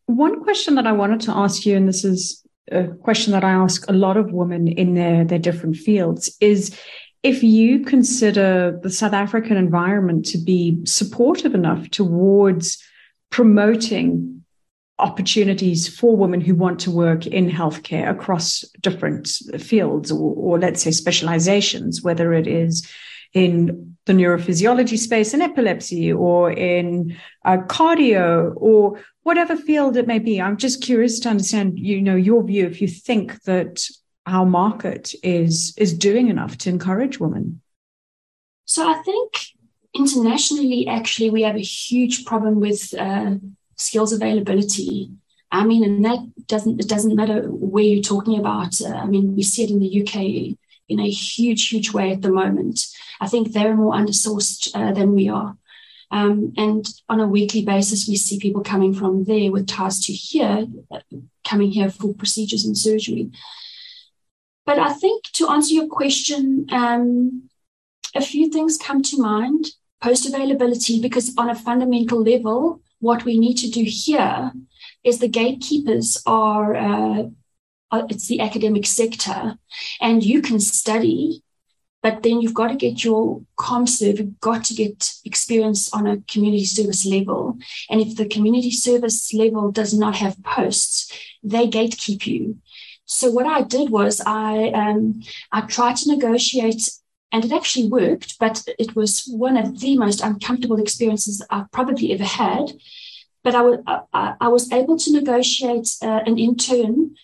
One 0.07 0.43
question 0.43 0.75
that 0.75 0.87
I 0.87 0.93
wanted 0.93 1.21
to 1.23 1.33
ask 1.33 1.65
you, 1.65 1.77
and 1.77 1.89
this 1.89 2.05
is 2.05 2.45
a 2.71 2.89
question 2.89 3.33
that 3.33 3.45
I 3.45 3.53
ask 3.53 3.89
a 3.89 3.95
lot 3.95 4.17
of 4.17 4.33
women 4.33 4.69
in 4.69 4.95
their, 4.95 5.25
their 5.25 5.39
different 5.39 5.77
fields, 5.77 6.35
is 6.41 6.79
if 7.23 7.43
you 7.43 7.81
consider 7.81 8.79
the 8.83 8.91
South 8.91 9.15
African 9.15 9.57
environment 9.57 10.27
to 10.27 10.39
be 10.39 10.79
supportive 10.85 11.55
enough 11.55 11.89
towards 11.91 12.83
promoting 13.31 14.45
opportunities 14.99 15.89
for 15.89 16.17
women 16.17 16.41
who 16.41 16.55
want 16.55 16.79
to 16.81 16.91
work 16.91 17.27
in 17.27 17.51
healthcare 17.51 18.09
across 18.11 18.61
different 18.81 19.27
fields 19.59 20.13
or, 20.13 20.35
or 20.37 20.59
let's 20.59 20.83
say 20.83 20.91
specializations, 20.91 22.03
whether 22.03 22.33
it 22.33 22.47
is 22.47 22.89
in 23.33 23.97
the 24.07 24.13
neurophysiology 24.13 24.99
space 24.99 25.35
in 25.35 25.43
epilepsy 25.43 26.13
or 26.13 26.53
in 26.53 27.17
uh, 27.45 27.57
cardio 27.67 28.53
or 28.57 29.01
whatever 29.25 29.57
field 29.57 29.97
it 29.97 30.07
may 30.07 30.21
be. 30.21 30.41
I'm 30.41 30.57
just 30.57 30.83
curious 30.83 31.19
to 31.21 31.29
understand, 31.29 31.79
you 31.79 32.01
know, 32.01 32.17
your 32.17 32.45
view 32.45 32.67
if 32.67 32.81
you 32.81 32.89
think 32.89 33.43
that 33.43 33.85
our 34.27 34.47
market 34.47 35.15
is 35.23 35.75
is 35.77 35.97
doing 35.97 36.29
enough 36.29 36.57
to 36.59 36.71
encourage 36.71 37.21
women? 37.21 37.61
So 38.65 38.89
I 38.89 39.03
think 39.03 39.33
internationally, 39.95 40.87
actually, 40.89 41.31
we 41.31 41.43
have 41.43 41.57
a 41.57 41.61
huge 41.61 42.25
problem 42.25 42.61
with 42.61 42.95
uh, 42.99 43.37
skills 43.77 44.13
availability. 44.13 45.11
I 45.53 45.65
mean, 45.65 45.85
and 45.85 46.05
that 46.05 46.19
doesn't 46.47 46.81
it 46.81 46.89
doesn't 46.89 47.15
matter 47.15 47.43
where 47.43 47.85
you're 47.85 48.03
talking 48.03 48.39
about. 48.39 48.81
Uh, 48.81 48.95
I 48.95 49.07
mean, 49.07 49.37
we 49.37 49.43
see 49.43 49.65
it 49.65 49.71
in 49.71 49.81
the 49.81 50.03
UK 50.03 50.57
in 50.89 51.01
a 51.01 51.09
huge, 51.09 51.69
huge 51.69 51.93
way 51.93 52.13
at 52.13 52.23
the 52.23 52.31
moment. 52.31 52.87
I 53.21 53.27
think 53.27 53.53
they're 53.53 53.77
more 53.77 53.95
undersourced 53.95 54.71
uh, 54.75 54.93
than 54.93 55.15
we 55.15 55.29
are. 55.29 55.57
Um, 56.19 56.53
and 56.57 56.87
on 57.09 57.19
a 57.21 57.27
weekly 57.37 57.65
basis, 57.65 58.07
we 58.09 58.17
see 58.17 58.39
people 58.39 58.63
coming 58.63 58.95
from 58.95 59.25
there 59.25 59.51
with 59.51 59.67
ties 59.67 59.99
to 60.07 60.13
here, 60.13 60.67
uh, 60.95 61.01
coming 61.51 61.71
here 61.73 61.91
for 61.91 62.15
procedures 62.15 62.65
and 62.65 62.79
surgery. 62.79 63.25
But 64.65 64.79
I 64.79 64.93
think 64.93 65.25
to 65.39 65.51
answer 65.55 65.75
your 65.75 65.89
question, 65.89 66.67
um, 66.71 67.51
a 68.15 68.23
few 68.33 68.49
things 68.49 68.85
come 68.87 69.03
to 69.03 69.21
mind 69.21 69.63
post 70.01 70.25
availability, 70.29 71.01
because 71.01 71.35
on 71.37 71.51
a 71.51 71.63
fundamental 71.69 72.21
level, 72.33 72.81
what 73.01 73.25
we 73.25 73.35
need 73.45 73.57
to 73.65 73.71
do 73.79 73.83
here 73.83 74.53
is 75.03 75.19
the 75.19 75.35
gatekeepers 75.41 76.23
are, 76.27 76.69
uh, 76.77 77.23
it's 78.13 78.29
the 78.29 78.41
academic 78.41 78.87
sector, 78.87 79.59
and 80.01 80.23
you 80.23 80.41
can 80.43 80.61
study. 80.61 81.43
But 82.05 82.23
then 82.23 82.43
you've 82.43 82.53
got 82.53 82.69
to 82.69 82.77
get 82.77 83.03
your 83.03 83.41
ComServe, 83.57 84.19
you've 84.19 84.39
got 84.41 84.63
to 84.65 84.75
get 84.75 85.11
experience 85.25 85.91
on 85.95 86.07
a 86.07 86.19
community 86.29 86.67
service 86.67 87.07
level. 87.07 87.57
And 87.89 87.99
if 87.99 88.17
the 88.17 88.29
community 88.29 88.71
service 88.71 89.33
level 89.33 89.73
does 89.73 89.95
not 89.95 90.17
have 90.17 90.43
posts, 90.43 91.11
they 91.43 91.67
gatekeep 91.67 92.27
you. 92.27 92.59
So 93.07 93.31
what 93.31 93.47
I 93.47 93.63
did 93.63 93.89
was 93.89 94.21
I 94.27 94.69
um, 94.83 95.23
I 95.51 95.63
tried 95.63 95.97
to 95.97 96.11
negotiate, 96.15 96.91
and 97.33 97.43
it 97.43 97.53
actually 97.53 97.89
worked. 97.89 98.39
But 98.39 98.63
it 98.79 98.95
was 98.95 99.25
one 99.27 99.57
of 99.57 99.81
the 99.81 99.97
most 99.97 100.21
uncomfortable 100.21 100.79
experiences 100.79 101.43
I've 101.49 101.73
probably 101.73 102.13
ever 102.13 102.25
had. 102.25 102.67
But 103.43 103.55
I, 103.55 103.63
w- 103.63 103.83
I, 103.87 104.35
I 104.43 104.49
was 104.49 104.71
able 104.73 104.99
to 104.99 105.13
negotiate 105.13 105.89
uh, 106.03 106.21
an 106.27 106.39
intern 106.39 107.15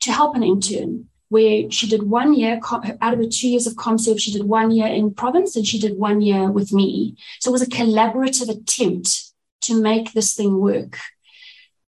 to 0.00 0.12
help 0.12 0.36
an 0.36 0.42
intern 0.42 1.08
where 1.28 1.70
she 1.70 1.88
did 1.88 2.04
one 2.04 2.34
year 2.34 2.60
out 3.00 3.14
of 3.14 3.18
the 3.18 3.28
two 3.28 3.48
years 3.48 3.66
of 3.66 3.74
ComServe, 3.74 4.20
she 4.20 4.32
did 4.32 4.44
one 4.44 4.70
year 4.70 4.86
in 4.86 5.12
province 5.12 5.56
and 5.56 5.66
she 5.66 5.78
did 5.78 5.98
one 5.98 6.20
year 6.20 6.50
with 6.50 6.72
me. 6.72 7.16
So 7.40 7.50
it 7.50 7.52
was 7.52 7.62
a 7.62 7.66
collaborative 7.66 8.48
attempt 8.48 9.32
to 9.62 9.80
make 9.80 10.12
this 10.12 10.34
thing 10.34 10.58
work. 10.58 10.98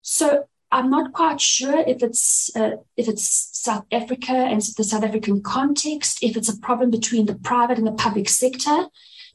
So 0.03 0.45
I'm 0.71 0.91
not 0.91 1.13
quite 1.13 1.41
sure 1.41 1.79
if 1.87 2.03
it's 2.03 2.51
uh, 2.55 2.77
if 2.97 3.09
it's 3.09 3.51
South 3.53 3.85
Africa 3.91 4.33
and 4.33 4.61
the 4.61 4.85
South 4.85 5.05
African 5.05 5.43
context, 5.43 6.23
if 6.23 6.37
it's 6.37 6.49
a 6.49 6.59
problem 6.59 6.91
between 6.91 7.27
the 7.27 7.37
private 7.37 7.79
and 7.79 7.87
the 7.87 7.93
public 7.93 8.29
sector. 8.29 8.87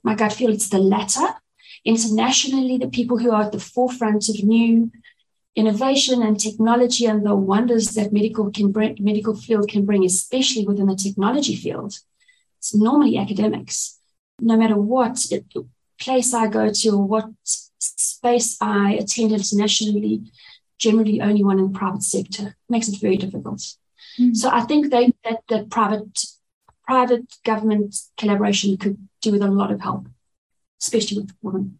My 0.04 0.16
gut 0.16 0.34
feel 0.34 0.52
it's 0.52 0.70
the 0.70 0.80
latter. 0.80 1.28
Internationally, 1.86 2.78
the 2.78 2.90
people 2.90 3.18
who 3.18 3.32
are 3.32 3.44
at 3.44 3.52
the 3.52 3.60
forefront 3.60 4.30
of 4.30 4.44
new 4.44 4.92
innovation 5.56 6.22
and 6.24 6.40
technology 6.40 7.06
and 7.06 7.26
the 7.26 7.36
wonders 7.36 7.90
that 7.90 8.12
medical 8.12 8.52
can 8.52 8.72
bring, 8.72 8.98
medical 9.00 9.36
field 9.36 9.70
can 9.70 9.86
bring, 9.86 10.04
especially 10.04 10.66
within 10.66 10.88
the 10.88 10.96
technology 10.96 11.56
field, 11.56 12.00
it's 12.58 12.74
normally 12.74 13.18
academics. 13.18 14.00
No 14.40 14.58
matter 14.58 14.78
what 14.78 15.24
place 16.00 16.34
I 16.34 16.48
go 16.48 16.72
to 16.72 16.90
or 16.90 17.04
what 17.04 17.30
space 17.44 18.58
I 18.62 18.94
attend 18.94 19.32
internationally, 19.32 20.24
generally 20.80 21.22
only 21.22 21.44
one 21.44 21.60
in 21.60 21.72
the 21.72 21.78
private 21.78 22.04
sector. 22.04 22.56
makes 22.68 22.88
it 22.88 23.00
very 23.00 23.18
difficult. 23.18 23.62
Mm. 24.20 24.36
So 24.36 24.50
I 24.50 24.62
think 24.62 24.92
they, 24.92 25.12
that 25.24 25.42
that 25.50 25.70
private 25.70 26.26
private 26.86 27.38
government 27.46 27.96
collaboration 28.18 28.78
could 28.78 28.98
do 29.22 29.32
with 29.32 29.42
a 29.42 29.48
lot 29.48 29.72
of 29.72 29.82
help, 29.82 30.08
especially 30.82 31.18
with 31.18 31.32
women. 31.42 31.80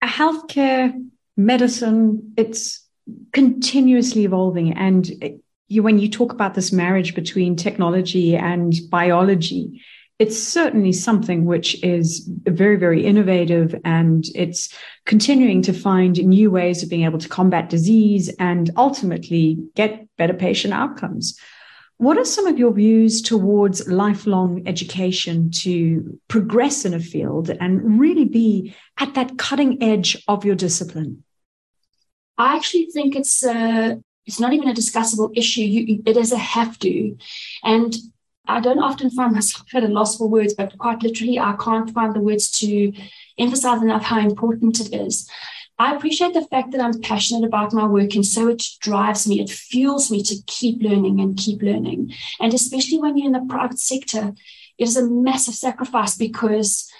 A 0.00 0.06
healthcare, 0.06 1.08
medicine, 1.38 2.34
it's 2.36 2.86
continuously 3.32 4.24
evolving. 4.24 4.74
And 4.74 5.40
you, 5.68 5.82
when 5.82 5.98
you 5.98 6.10
talk 6.10 6.32
about 6.32 6.54
this 6.54 6.72
marriage 6.72 7.14
between 7.14 7.56
technology 7.56 8.36
and 8.36 8.74
biology, 8.90 9.80
it's 10.18 10.36
certainly 10.36 10.92
something 10.92 11.44
which 11.44 11.80
is 11.84 12.28
very, 12.42 12.76
very 12.76 13.06
innovative 13.06 13.74
and 13.84 14.26
it's 14.34 14.74
continuing 15.06 15.62
to 15.62 15.72
find 15.72 16.18
new 16.18 16.50
ways 16.50 16.82
of 16.82 16.90
being 16.90 17.04
able 17.04 17.20
to 17.20 17.28
combat 17.28 17.70
disease 17.70 18.28
and 18.40 18.70
ultimately 18.76 19.58
get 19.76 20.08
better 20.16 20.34
patient 20.34 20.74
outcomes. 20.74 21.38
What 21.98 22.18
are 22.18 22.24
some 22.24 22.46
of 22.46 22.58
your 22.58 22.72
views 22.72 23.22
towards 23.22 23.88
lifelong 23.88 24.66
education 24.66 25.50
to 25.52 26.18
progress 26.26 26.84
in 26.84 26.94
a 26.94 27.00
field 27.00 27.50
and 27.50 27.98
really 27.98 28.24
be 28.24 28.74
at 28.98 29.14
that 29.14 29.38
cutting 29.38 29.82
edge 29.82 30.20
of 30.26 30.44
your 30.44 30.56
discipline? 30.56 31.24
I 32.38 32.56
actually 32.56 32.86
think 32.86 33.16
it's 33.16 33.44
a, 33.44 34.00
it's 34.26 34.40
not 34.40 34.52
even 34.52 34.68
a 34.68 34.74
discussable 34.74 35.36
issue. 35.36 35.62
You, 35.62 36.02
it 36.06 36.16
is 36.16 36.32
a 36.32 36.38
have 36.38 36.78
to, 36.80 37.16
and 37.64 37.94
I 38.46 38.60
don't 38.60 38.78
often 38.78 39.10
find 39.10 39.32
myself 39.32 39.66
at 39.74 39.84
a 39.84 39.88
loss 39.88 40.16
for 40.16 40.28
words, 40.28 40.54
but 40.54 40.76
quite 40.78 41.02
literally, 41.02 41.38
I 41.38 41.54
can't 41.60 41.90
find 41.90 42.14
the 42.14 42.20
words 42.20 42.50
to 42.60 42.92
emphasize 43.38 43.82
enough 43.82 44.04
how 44.04 44.20
important 44.20 44.80
it 44.80 44.94
is. 44.94 45.28
I 45.80 45.94
appreciate 45.94 46.34
the 46.34 46.46
fact 46.46 46.72
that 46.72 46.80
I'm 46.80 47.00
passionate 47.00 47.46
about 47.46 47.72
my 47.72 47.86
work, 47.86 48.14
and 48.14 48.26
so 48.26 48.48
it 48.48 48.64
drives 48.80 49.28
me, 49.28 49.40
it 49.40 49.50
fuels 49.50 50.10
me 50.10 50.22
to 50.24 50.34
keep 50.46 50.82
learning 50.82 51.20
and 51.20 51.36
keep 51.36 51.62
learning. 51.62 52.12
And 52.40 52.52
especially 52.52 52.98
when 52.98 53.16
you're 53.16 53.26
in 53.26 53.32
the 53.32 53.46
private 53.48 53.78
sector, 53.78 54.32
it 54.76 54.88
is 54.88 54.96
a 54.96 55.08
massive 55.08 55.54
sacrifice 55.54 56.16
because 56.16 56.90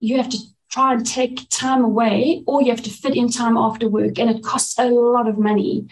you 0.00 0.16
have 0.16 0.28
to 0.30 0.38
try 0.76 0.92
and 0.92 1.06
take 1.06 1.48
time 1.48 1.82
away 1.82 2.42
or 2.46 2.60
you 2.60 2.70
have 2.70 2.82
to 2.82 2.90
fit 2.90 3.16
in 3.16 3.28
time 3.30 3.56
after 3.56 3.88
work, 3.88 4.18
and 4.18 4.28
it 4.28 4.42
costs 4.42 4.78
a 4.78 4.86
lot 4.86 5.26
of 5.26 5.38
money. 5.38 5.86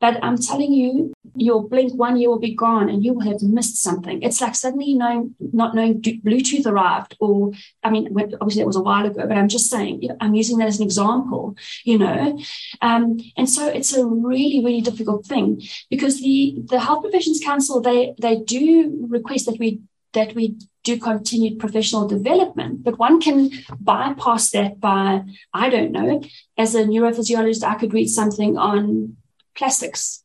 But 0.00 0.22
I'm 0.22 0.38
telling 0.38 0.72
you, 0.72 1.12
you'll 1.34 1.68
blink 1.68 1.94
one 1.94 2.16
year 2.18 2.28
will 2.28 2.38
be 2.38 2.54
gone 2.54 2.88
and 2.90 3.04
you 3.04 3.12
will 3.14 3.28
have 3.30 3.42
missed 3.42 3.76
something. 3.82 4.22
It's 4.22 4.40
like 4.40 4.54
suddenly 4.54 4.94
knowing, 4.94 5.34
not 5.62 5.74
knowing 5.74 6.00
Bluetooth 6.02 6.66
arrived, 6.66 7.16
or 7.20 7.52
I 7.82 7.90
mean, 7.90 8.04
obviously 8.40 8.60
that 8.62 8.72
was 8.72 8.76
a 8.76 8.88
while 8.88 9.06
ago, 9.06 9.26
but 9.26 9.36
I'm 9.36 9.48
just 9.56 9.70
saying, 9.70 10.08
I'm 10.20 10.34
using 10.34 10.58
that 10.58 10.68
as 10.68 10.78
an 10.78 10.84
example, 10.84 11.56
you 11.84 11.98
know. 11.98 12.38
Um, 12.82 13.18
and 13.36 13.48
so 13.48 13.68
it's 13.68 13.94
a 13.94 14.04
really, 14.06 14.60
really 14.64 14.80
difficult 14.80 15.26
thing 15.26 15.62
because 15.90 16.20
the 16.20 16.38
the 16.72 16.80
Health 16.80 17.02
Professions 17.02 17.40
Council 17.50 17.80
they 17.80 18.14
they 18.18 18.36
do 18.56 19.06
request 19.18 19.46
that 19.46 19.58
we 19.58 19.80
that 20.12 20.34
we 20.34 20.56
do 20.84 20.98
continued 20.98 21.58
professional 21.58 22.06
development, 22.06 22.84
but 22.84 22.98
one 22.98 23.20
can 23.20 23.50
bypass 23.80 24.50
that 24.52 24.78
by, 24.78 25.22
I 25.52 25.68
don't 25.68 25.92
know, 25.92 26.22
as 26.56 26.74
a 26.74 26.84
neurophysiologist, 26.84 27.64
I 27.64 27.74
could 27.74 27.92
read 27.92 28.08
something 28.08 28.56
on 28.56 29.16
plastics 29.56 30.24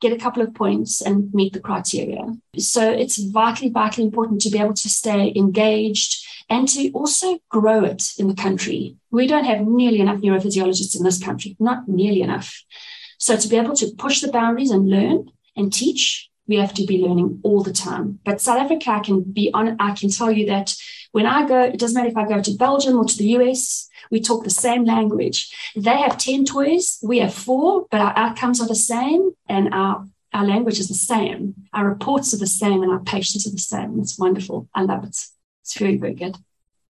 get 0.00 0.12
a 0.12 0.18
couple 0.18 0.42
of 0.42 0.54
points 0.54 1.00
and 1.00 1.32
meet 1.32 1.52
the 1.52 1.60
criteria. 1.60 2.26
So 2.56 2.90
it's 2.90 3.18
vitally, 3.18 3.70
vitally 3.70 4.06
important 4.06 4.40
to 4.42 4.50
be 4.50 4.58
able 4.58 4.74
to 4.74 4.88
stay 4.88 5.32
engaged 5.36 6.26
and 6.48 6.66
to 6.68 6.90
also 6.92 7.38
grow 7.48 7.84
it 7.84 8.14
in 8.18 8.26
the 8.26 8.34
country. 8.34 8.96
We 9.10 9.26
don't 9.26 9.44
have 9.44 9.60
nearly 9.66 10.00
enough 10.00 10.20
neurophysiologists 10.20 10.96
in 10.96 11.04
this 11.04 11.22
country, 11.22 11.56
not 11.60 11.86
nearly 11.86 12.22
enough. 12.22 12.64
So 13.18 13.36
to 13.36 13.48
be 13.48 13.56
able 13.56 13.76
to 13.76 13.92
push 13.98 14.20
the 14.20 14.32
boundaries 14.32 14.70
and 14.70 14.88
learn 14.88 15.30
and 15.54 15.72
teach, 15.72 16.29
we 16.50 16.56
have 16.56 16.74
to 16.74 16.84
be 16.84 16.98
learning 16.98 17.40
all 17.44 17.62
the 17.62 17.72
time. 17.72 18.18
But 18.24 18.40
South 18.40 18.58
Africa, 18.58 18.90
I 18.90 18.98
can 18.98 19.22
be 19.22 19.52
on, 19.54 19.76
I 19.78 19.94
can 19.94 20.10
tell 20.10 20.32
you 20.32 20.46
that 20.46 20.74
when 21.12 21.24
I 21.24 21.46
go, 21.46 21.62
it 21.62 21.78
doesn't 21.78 21.94
matter 21.94 22.08
if 22.08 22.16
I 22.16 22.26
go 22.26 22.42
to 22.42 22.56
Belgium 22.56 22.96
or 22.96 23.04
to 23.04 23.16
the 23.16 23.28
US, 23.36 23.88
we 24.10 24.20
talk 24.20 24.42
the 24.42 24.50
same 24.50 24.84
language. 24.84 25.54
They 25.76 25.96
have 25.96 26.18
10 26.18 26.44
toys, 26.44 26.98
we 27.04 27.20
have 27.20 27.32
four, 27.32 27.86
but 27.88 28.00
our 28.00 28.12
outcomes 28.18 28.60
are 28.60 28.66
the 28.66 28.74
same 28.74 29.30
and 29.48 29.72
our, 29.72 30.04
our 30.32 30.44
language 30.44 30.80
is 30.80 30.88
the 30.88 30.94
same. 30.94 31.54
Our 31.72 31.88
reports 31.88 32.34
are 32.34 32.38
the 32.38 32.48
same 32.48 32.82
and 32.82 32.90
our 32.90 33.00
patients 33.00 33.46
are 33.46 33.52
the 33.52 33.58
same. 33.58 34.00
It's 34.00 34.18
wonderful. 34.18 34.68
I 34.74 34.82
love 34.82 35.04
it. 35.04 35.16
It's 35.62 35.78
very, 35.78 35.98
very 35.98 36.14
good. 36.14 36.36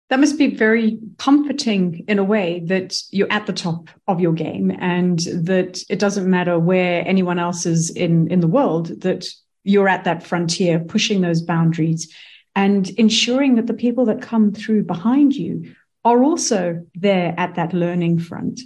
That 0.09 0.19
must 0.19 0.37
be 0.37 0.55
very 0.55 0.99
comforting 1.17 2.05
in 2.07 2.19
a 2.19 2.23
way 2.23 2.61
that 2.67 2.95
you're 3.09 3.31
at 3.31 3.45
the 3.45 3.53
top 3.53 3.89
of 4.07 4.21
your 4.21 4.33
game 4.33 4.71
and 4.79 5.19
that 5.19 5.83
it 5.89 5.99
doesn't 5.99 6.29
matter 6.29 6.57
where 6.57 7.05
anyone 7.05 7.39
else 7.39 7.65
is 7.65 7.89
in, 7.89 8.31
in 8.31 8.39
the 8.39 8.47
world, 8.47 9.01
that 9.01 9.27
you're 9.67 9.89
at 9.89 10.05
that 10.05 10.23
frontier, 10.23 10.79
pushing 10.79 11.21
those 11.21 11.41
boundaries 11.41 12.13
and 12.55 12.89
ensuring 12.91 13.55
that 13.55 13.67
the 13.67 13.73
people 13.73 14.05
that 14.05 14.21
come 14.21 14.51
through 14.51 14.83
behind 14.83 15.35
you 15.35 15.75
are 16.03 16.23
also 16.23 16.85
there 16.95 17.35
at 17.37 17.55
that 17.55 17.73
learning 17.73 18.17
front? 18.17 18.61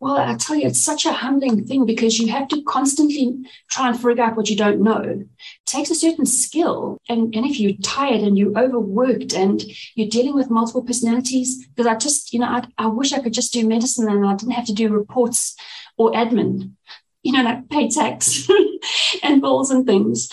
Well, 0.00 0.18
I 0.18 0.34
tell 0.34 0.56
you, 0.56 0.66
it's 0.66 0.84
such 0.84 1.06
a 1.06 1.12
humbling 1.12 1.64
thing 1.64 1.86
because 1.86 2.18
you 2.18 2.28
have 2.28 2.48
to 2.48 2.62
constantly 2.64 3.38
try 3.70 3.88
and 3.88 3.98
figure 3.98 4.22
out 4.22 4.36
what 4.36 4.50
you 4.50 4.56
don't 4.56 4.82
know. 4.82 5.00
It 5.00 5.26
takes 5.64 5.90
a 5.90 5.94
certain 5.94 6.26
skill. 6.26 6.98
And, 7.08 7.34
and 7.34 7.46
if 7.46 7.58
you're 7.58 7.72
tired 7.82 8.20
and 8.20 8.36
you're 8.36 8.58
overworked 8.58 9.32
and 9.32 9.64
you're 9.94 10.10
dealing 10.10 10.34
with 10.34 10.50
multiple 10.50 10.82
personalities, 10.82 11.66
because 11.68 11.86
I 11.86 11.96
just, 11.96 12.34
you 12.34 12.40
know, 12.40 12.48
I, 12.48 12.64
I 12.76 12.88
wish 12.88 13.14
I 13.14 13.22
could 13.22 13.32
just 13.32 13.54
do 13.54 13.66
medicine 13.66 14.06
and 14.06 14.26
I 14.26 14.36
didn't 14.36 14.52
have 14.52 14.66
to 14.66 14.74
do 14.74 14.90
reports 14.90 15.56
or 15.96 16.12
admin, 16.12 16.72
you 17.24 17.32
know, 17.32 17.42
like 17.42 17.68
pay 17.70 17.88
tax 17.88 18.48
and 19.22 19.40
bills 19.40 19.70
and 19.70 19.84
things. 19.84 20.28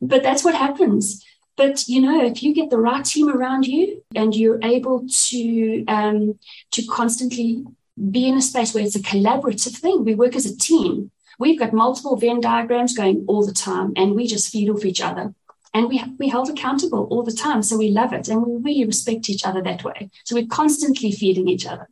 But 0.00 0.22
that's 0.22 0.44
what 0.44 0.54
happens. 0.54 1.24
But 1.56 1.88
you 1.88 2.00
know, 2.00 2.24
if 2.24 2.42
you 2.42 2.54
get 2.54 2.70
the 2.70 2.78
right 2.78 3.04
team 3.04 3.28
around 3.28 3.66
you 3.66 4.04
and 4.14 4.34
you're 4.34 4.60
able 4.62 5.06
to 5.28 5.84
um, 5.86 6.38
to 6.72 6.86
constantly 6.86 7.64
be 8.10 8.28
in 8.28 8.36
a 8.36 8.42
space 8.42 8.74
where 8.74 8.84
it's 8.84 8.96
a 8.96 9.00
collaborative 9.00 9.76
thing, 9.76 10.04
we 10.04 10.14
work 10.14 10.36
as 10.36 10.46
a 10.46 10.56
team. 10.56 11.10
We've 11.38 11.58
got 11.58 11.72
multiple 11.72 12.16
Venn 12.16 12.40
diagrams 12.40 12.96
going 12.96 13.24
all 13.26 13.44
the 13.44 13.52
time, 13.52 13.92
and 13.96 14.14
we 14.14 14.26
just 14.26 14.52
feed 14.52 14.70
off 14.70 14.84
each 14.84 15.00
other. 15.00 15.34
And 15.72 15.88
we 15.88 16.02
we 16.18 16.28
held 16.28 16.50
accountable 16.50 17.08
all 17.10 17.22
the 17.22 17.32
time, 17.32 17.62
so 17.62 17.78
we 17.78 17.90
love 17.90 18.12
it, 18.12 18.28
and 18.28 18.44
we 18.44 18.56
really 18.56 18.84
respect 18.84 19.30
each 19.30 19.46
other 19.46 19.62
that 19.62 19.82
way. 19.82 20.10
So 20.24 20.34
we're 20.34 20.46
constantly 20.46 21.10
feeding 21.10 21.48
each 21.48 21.66
other. 21.66 21.88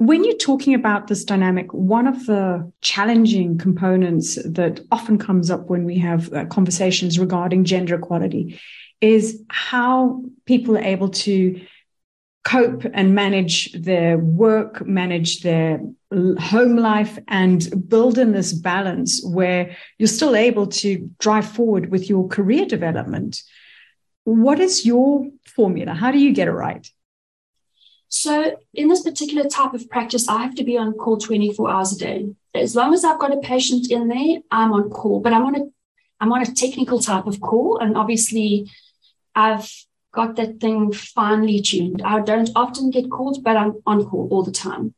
When 0.00 0.24
you're 0.24 0.38
talking 0.38 0.72
about 0.72 1.08
this 1.08 1.24
dynamic, 1.24 1.74
one 1.74 2.06
of 2.06 2.24
the 2.24 2.72
challenging 2.80 3.58
components 3.58 4.36
that 4.46 4.80
often 4.90 5.18
comes 5.18 5.50
up 5.50 5.68
when 5.68 5.84
we 5.84 5.98
have 5.98 6.32
uh, 6.32 6.46
conversations 6.46 7.18
regarding 7.18 7.64
gender 7.64 7.96
equality 7.96 8.58
is 9.02 9.44
how 9.50 10.22
people 10.46 10.78
are 10.78 10.82
able 10.82 11.10
to 11.10 11.60
cope 12.44 12.86
and 12.94 13.14
manage 13.14 13.74
their 13.74 14.16
work, 14.16 14.86
manage 14.86 15.42
their 15.42 15.82
home 16.10 16.76
life, 16.78 17.18
and 17.28 17.86
build 17.86 18.16
in 18.16 18.32
this 18.32 18.54
balance 18.54 19.22
where 19.22 19.76
you're 19.98 20.06
still 20.06 20.34
able 20.34 20.66
to 20.68 21.10
drive 21.18 21.46
forward 21.46 21.90
with 21.90 22.08
your 22.08 22.26
career 22.26 22.64
development. 22.64 23.42
What 24.24 24.60
is 24.60 24.86
your 24.86 25.28
formula? 25.44 25.92
How 25.92 26.10
do 26.10 26.18
you 26.18 26.32
get 26.32 26.48
it 26.48 26.52
right? 26.52 26.90
So, 28.10 28.56
in 28.74 28.88
this 28.88 29.02
particular 29.02 29.48
type 29.48 29.72
of 29.72 29.88
practice, 29.88 30.28
I 30.28 30.42
have 30.42 30.56
to 30.56 30.64
be 30.64 30.76
on 30.76 30.94
call 30.94 31.16
24 31.16 31.70
hours 31.70 31.92
a 31.92 31.98
day. 31.98 32.34
As 32.54 32.74
long 32.74 32.92
as 32.92 33.04
I've 33.04 33.20
got 33.20 33.32
a 33.32 33.38
patient 33.38 33.88
in 33.88 34.08
there, 34.08 34.40
I'm 34.50 34.72
on 34.72 34.90
call, 34.90 35.20
but 35.20 35.32
I'm 35.32 35.46
on 35.46 35.54
a 35.54 35.60
I'm 36.20 36.32
on 36.32 36.42
a 36.42 36.52
technical 36.52 36.98
type 36.98 37.26
of 37.26 37.40
call, 37.40 37.78
and 37.78 37.96
obviously, 37.96 38.68
I've 39.34 39.70
got 40.12 40.34
that 40.36 40.58
thing 40.58 40.92
finely 40.92 41.62
tuned. 41.62 42.02
I 42.04 42.20
don't 42.20 42.50
often 42.56 42.90
get 42.90 43.10
called, 43.10 43.44
but 43.44 43.56
I'm 43.56 43.80
on 43.86 44.04
call 44.04 44.28
all 44.32 44.42
the 44.42 44.50
time. 44.50 44.92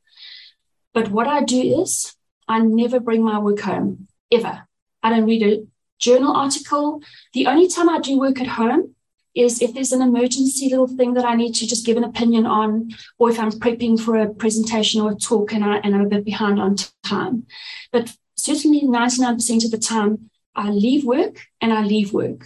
But 0.95 1.11
what 1.11 1.27
I 1.27 1.43
do 1.43 1.83
is 1.83 2.17
I 2.49 2.61
never 2.61 2.99
bring 2.99 3.23
my 3.23 3.39
work 3.39 3.61
home 3.61 4.09
ever. 4.33 4.67
I 5.03 5.11
don't 5.11 5.27
read 5.27 5.43
a 5.43 5.67
journal 5.99 6.35
article. 6.35 7.03
The 7.35 7.47
only 7.47 7.69
time 7.69 7.91
I 7.91 8.01
do 8.01 8.19
work 8.19 8.41
at 8.41 8.47
home 8.47 8.92
is 9.35 9.63
if 9.63 9.73
there's 9.73 9.93
an 9.93 10.03
emergency 10.03 10.69
little 10.69 10.89
thing 10.89 11.15
that 11.15 11.25
I 11.25 11.35
need 11.35 11.55
to 11.55 11.67
just 11.67 11.87
give 11.87 11.97
an 11.97 12.05
opinion 12.05 12.47
on, 12.47 12.91
or 13.19 13.31
if 13.31 13.39
I'm 13.39 13.51
prepping 13.51 13.99
for 13.99 14.17
a 14.17 14.33
presentation 14.33 15.01
or 15.01 15.13
a 15.13 15.17
talk 15.17 15.53
and, 15.53 15.65
I, 15.65 15.79
and 15.79 15.95
I'm 15.95 16.07
a 16.07 16.09
bit 16.09 16.25
behind 16.25 16.61
on 16.61 16.77
time. 17.03 17.47
But 17.91 18.15
certainly 18.37 18.83
99% 18.83 19.65
of 19.65 19.71
the 19.71 19.79
time, 19.79 20.31
I 20.55 20.71
leave 20.71 21.05
work 21.05 21.47
and 21.61 21.73
I 21.73 21.83
leave 21.83 22.13
work. 22.13 22.45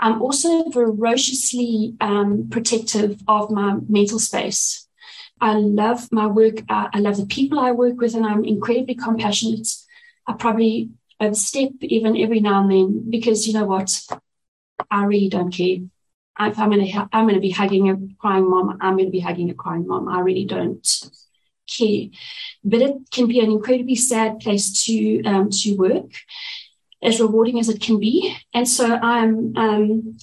I'm 0.00 0.22
also 0.22 0.70
ferociously 0.70 1.94
um, 2.00 2.48
protective 2.50 3.20
of 3.28 3.50
my 3.50 3.76
mental 3.88 4.18
space. 4.18 4.88
I 5.40 5.54
love 5.54 6.10
my 6.10 6.26
work. 6.26 6.62
I, 6.68 6.88
I 6.94 6.98
love 7.00 7.18
the 7.18 7.26
people 7.26 7.60
I 7.60 7.72
work 7.72 8.00
with, 8.00 8.14
and 8.14 8.24
I'm 8.24 8.44
incredibly 8.44 8.94
compassionate. 8.94 9.68
I 10.26 10.32
probably 10.32 10.90
overstep 11.20 11.72
even 11.82 12.16
every 12.16 12.40
now 12.40 12.62
and 12.62 12.70
then 12.70 13.10
because 13.10 13.46
you 13.46 13.54
know 13.54 13.64
what? 13.64 14.00
I 14.90 15.04
really 15.04 15.28
don't 15.28 15.52
care 15.52 15.78
if 16.40 16.58
I'm 16.58 16.70
going 16.70 16.86
to 16.86 17.08
I'm 17.12 17.24
going 17.24 17.34
to 17.34 17.40
be 17.40 17.50
hugging 17.50 17.90
a 17.90 17.96
crying 18.18 18.48
mom, 18.48 18.78
I'm 18.80 18.96
going 18.96 19.06
to 19.06 19.12
be 19.12 19.20
hugging 19.20 19.50
a 19.50 19.54
crying 19.54 19.86
mom. 19.86 20.08
I 20.08 20.20
really 20.20 20.44
don't 20.44 20.86
care, 21.66 22.06
but 22.64 22.82
it 22.82 22.94
can 23.10 23.26
be 23.26 23.40
an 23.40 23.50
incredibly 23.50 23.96
sad 23.96 24.40
place 24.40 24.84
to 24.84 25.22
um, 25.24 25.50
to 25.50 25.74
work, 25.74 26.10
as 27.02 27.20
rewarding 27.20 27.58
as 27.58 27.68
it 27.68 27.80
can 27.80 28.00
be. 28.00 28.36
And 28.54 28.68
so 28.68 28.94
I'm 28.94 29.56
um, 29.56 30.16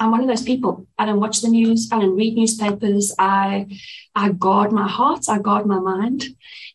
I'm 0.00 0.10
one 0.10 0.22
of 0.22 0.28
those 0.28 0.42
people. 0.42 0.86
I 0.98 1.04
don't 1.04 1.20
watch 1.20 1.42
the 1.42 1.48
news. 1.48 1.90
I 1.92 2.00
don't 2.00 2.16
read 2.16 2.34
newspapers. 2.34 3.14
I 3.18 3.66
I 4.14 4.32
guard 4.32 4.72
my 4.72 4.88
heart. 4.88 5.28
I 5.28 5.38
guard 5.38 5.66
my 5.66 5.78
mind, 5.78 6.24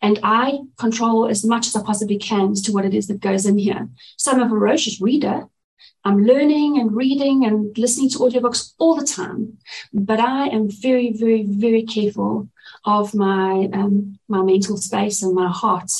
and 0.01 0.19
I 0.21 0.59
control 0.77 1.27
as 1.27 1.43
much 1.43 1.65
as 1.67 1.75
I 1.75 1.83
possibly 1.83 2.19
can 2.19 2.51
as 2.51 2.61
to 2.61 2.71
what 2.71 2.85
it 2.85 2.93
is 2.93 3.07
that 3.07 3.21
goes 3.21 3.47
in 3.47 3.57
here. 3.57 3.89
So 4.17 4.31
I'm 4.31 4.41
a 4.41 4.47
voracious 4.47 5.01
reader. 5.01 5.47
I'm 6.03 6.23
learning 6.23 6.79
and 6.79 6.95
reading 6.95 7.45
and 7.45 7.77
listening 7.77 8.09
to 8.11 8.19
audiobooks 8.19 8.73
all 8.77 8.95
the 8.95 9.05
time, 9.05 9.57
but 9.93 10.19
I 10.19 10.47
am 10.47 10.69
very, 10.69 11.13
very, 11.13 11.43
very 11.43 11.83
careful 11.83 12.49
of 12.83 13.13
my 13.15 13.69
um, 13.73 14.19
my 14.27 14.41
mental 14.41 14.77
space 14.77 15.23
and 15.23 15.33
my 15.33 15.49
heart 15.49 15.91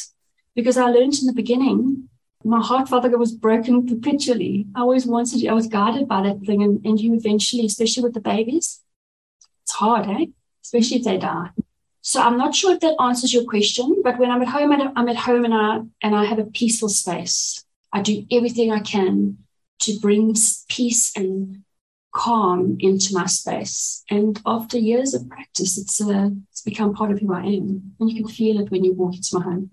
because 0.55 0.77
I 0.77 0.85
learned 0.85 1.15
in 1.19 1.27
the 1.27 1.33
beginning 1.33 2.09
my 2.45 2.61
heart 2.61 2.88
father 2.88 3.17
was 3.17 3.31
broken 3.31 3.88
perpetually. 3.88 4.67
I 4.75 4.81
always 4.81 5.07
wanted, 5.07 5.47
I 5.47 5.53
was 5.53 5.65
guided 5.67 6.07
by 6.07 6.21
that 6.21 6.41
thing, 6.41 6.61
and, 6.61 6.85
and 6.85 6.99
you 6.99 7.15
eventually, 7.15 7.65
especially 7.65 8.03
with 8.03 8.13
the 8.13 8.19
babies, 8.21 8.81
it's 9.63 9.71
hard, 9.71 10.07
eh? 10.07 10.27
Especially 10.63 10.97
if 10.97 11.03
they 11.03 11.17
die. 11.17 11.49
So 12.01 12.21
I'm 12.21 12.38
not 12.38 12.53
sure 12.53 12.73
if 12.73 12.81
that 12.81 13.01
answers 13.01 13.33
your 13.33 13.45
question, 13.45 14.01
but 14.03 14.19
when 14.19 14.29
I'm 14.29 14.43
at 14.43 14.47
home, 14.47 14.71
I'm 14.71 15.09
at 15.09 15.15
home 15.15 15.43
and 15.43 15.55
I 15.55 15.81
and 16.03 16.15
I 16.15 16.25
have 16.25 16.38
a 16.38 16.45
peaceful 16.45 16.89
space. 16.89 17.65
I 17.91 18.01
do 18.01 18.27
everything 18.31 18.71
I 18.71 18.79
can 18.79 19.39
to 19.79 19.99
bring 19.99 20.35
peace 20.69 21.15
and 21.15 21.63
calm 22.13 22.77
into 22.79 23.13
my 23.13 23.25
space. 23.25 24.03
And 24.09 24.41
after 24.45 24.77
years 24.77 25.13
of 25.13 25.27
practice, 25.29 25.77
it's 25.77 26.01
uh, 26.01 26.29
it's 26.51 26.61
become 26.61 26.93
part 26.93 27.11
of 27.11 27.19
who 27.19 27.33
I 27.33 27.41
am, 27.41 27.93
and 27.99 28.09
you 28.09 28.23
can 28.23 28.27
feel 28.27 28.59
it 28.59 28.71
when 28.71 28.83
you 28.83 28.93
walk 28.93 29.15
into 29.15 29.39
my 29.39 29.43
home. 29.43 29.71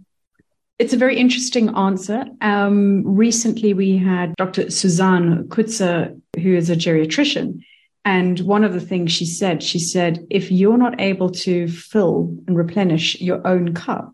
It's 0.79 0.93
a 0.93 0.97
very 0.97 1.17
interesting 1.17 1.75
answer. 1.77 2.25
Um, 2.41 3.05
recently, 3.05 3.73
we 3.73 3.99
had 3.99 4.35
Dr. 4.37 4.71
Suzanne 4.71 5.45
Kutzer, 5.49 6.21
who 6.37 6.55
is 6.55 6.71
a 6.71 6.77
geriatrician. 6.77 7.62
And 8.05 8.41
one 8.41 8.65
of 8.65 8.73
the 8.73 8.81
things 8.81 9.12
she 9.12 9.27
said, 9.27 9.62
she 9.62 9.79
said, 9.79 10.27
if 10.29 10.51
you're 10.51 10.77
not 10.77 11.01
able 11.01 11.31
to 11.31 11.69
fill 11.69 12.37
and 12.49 12.57
replenish 12.57 13.21
your 13.21 13.47
own 13.47 13.75
cup, 13.75 14.12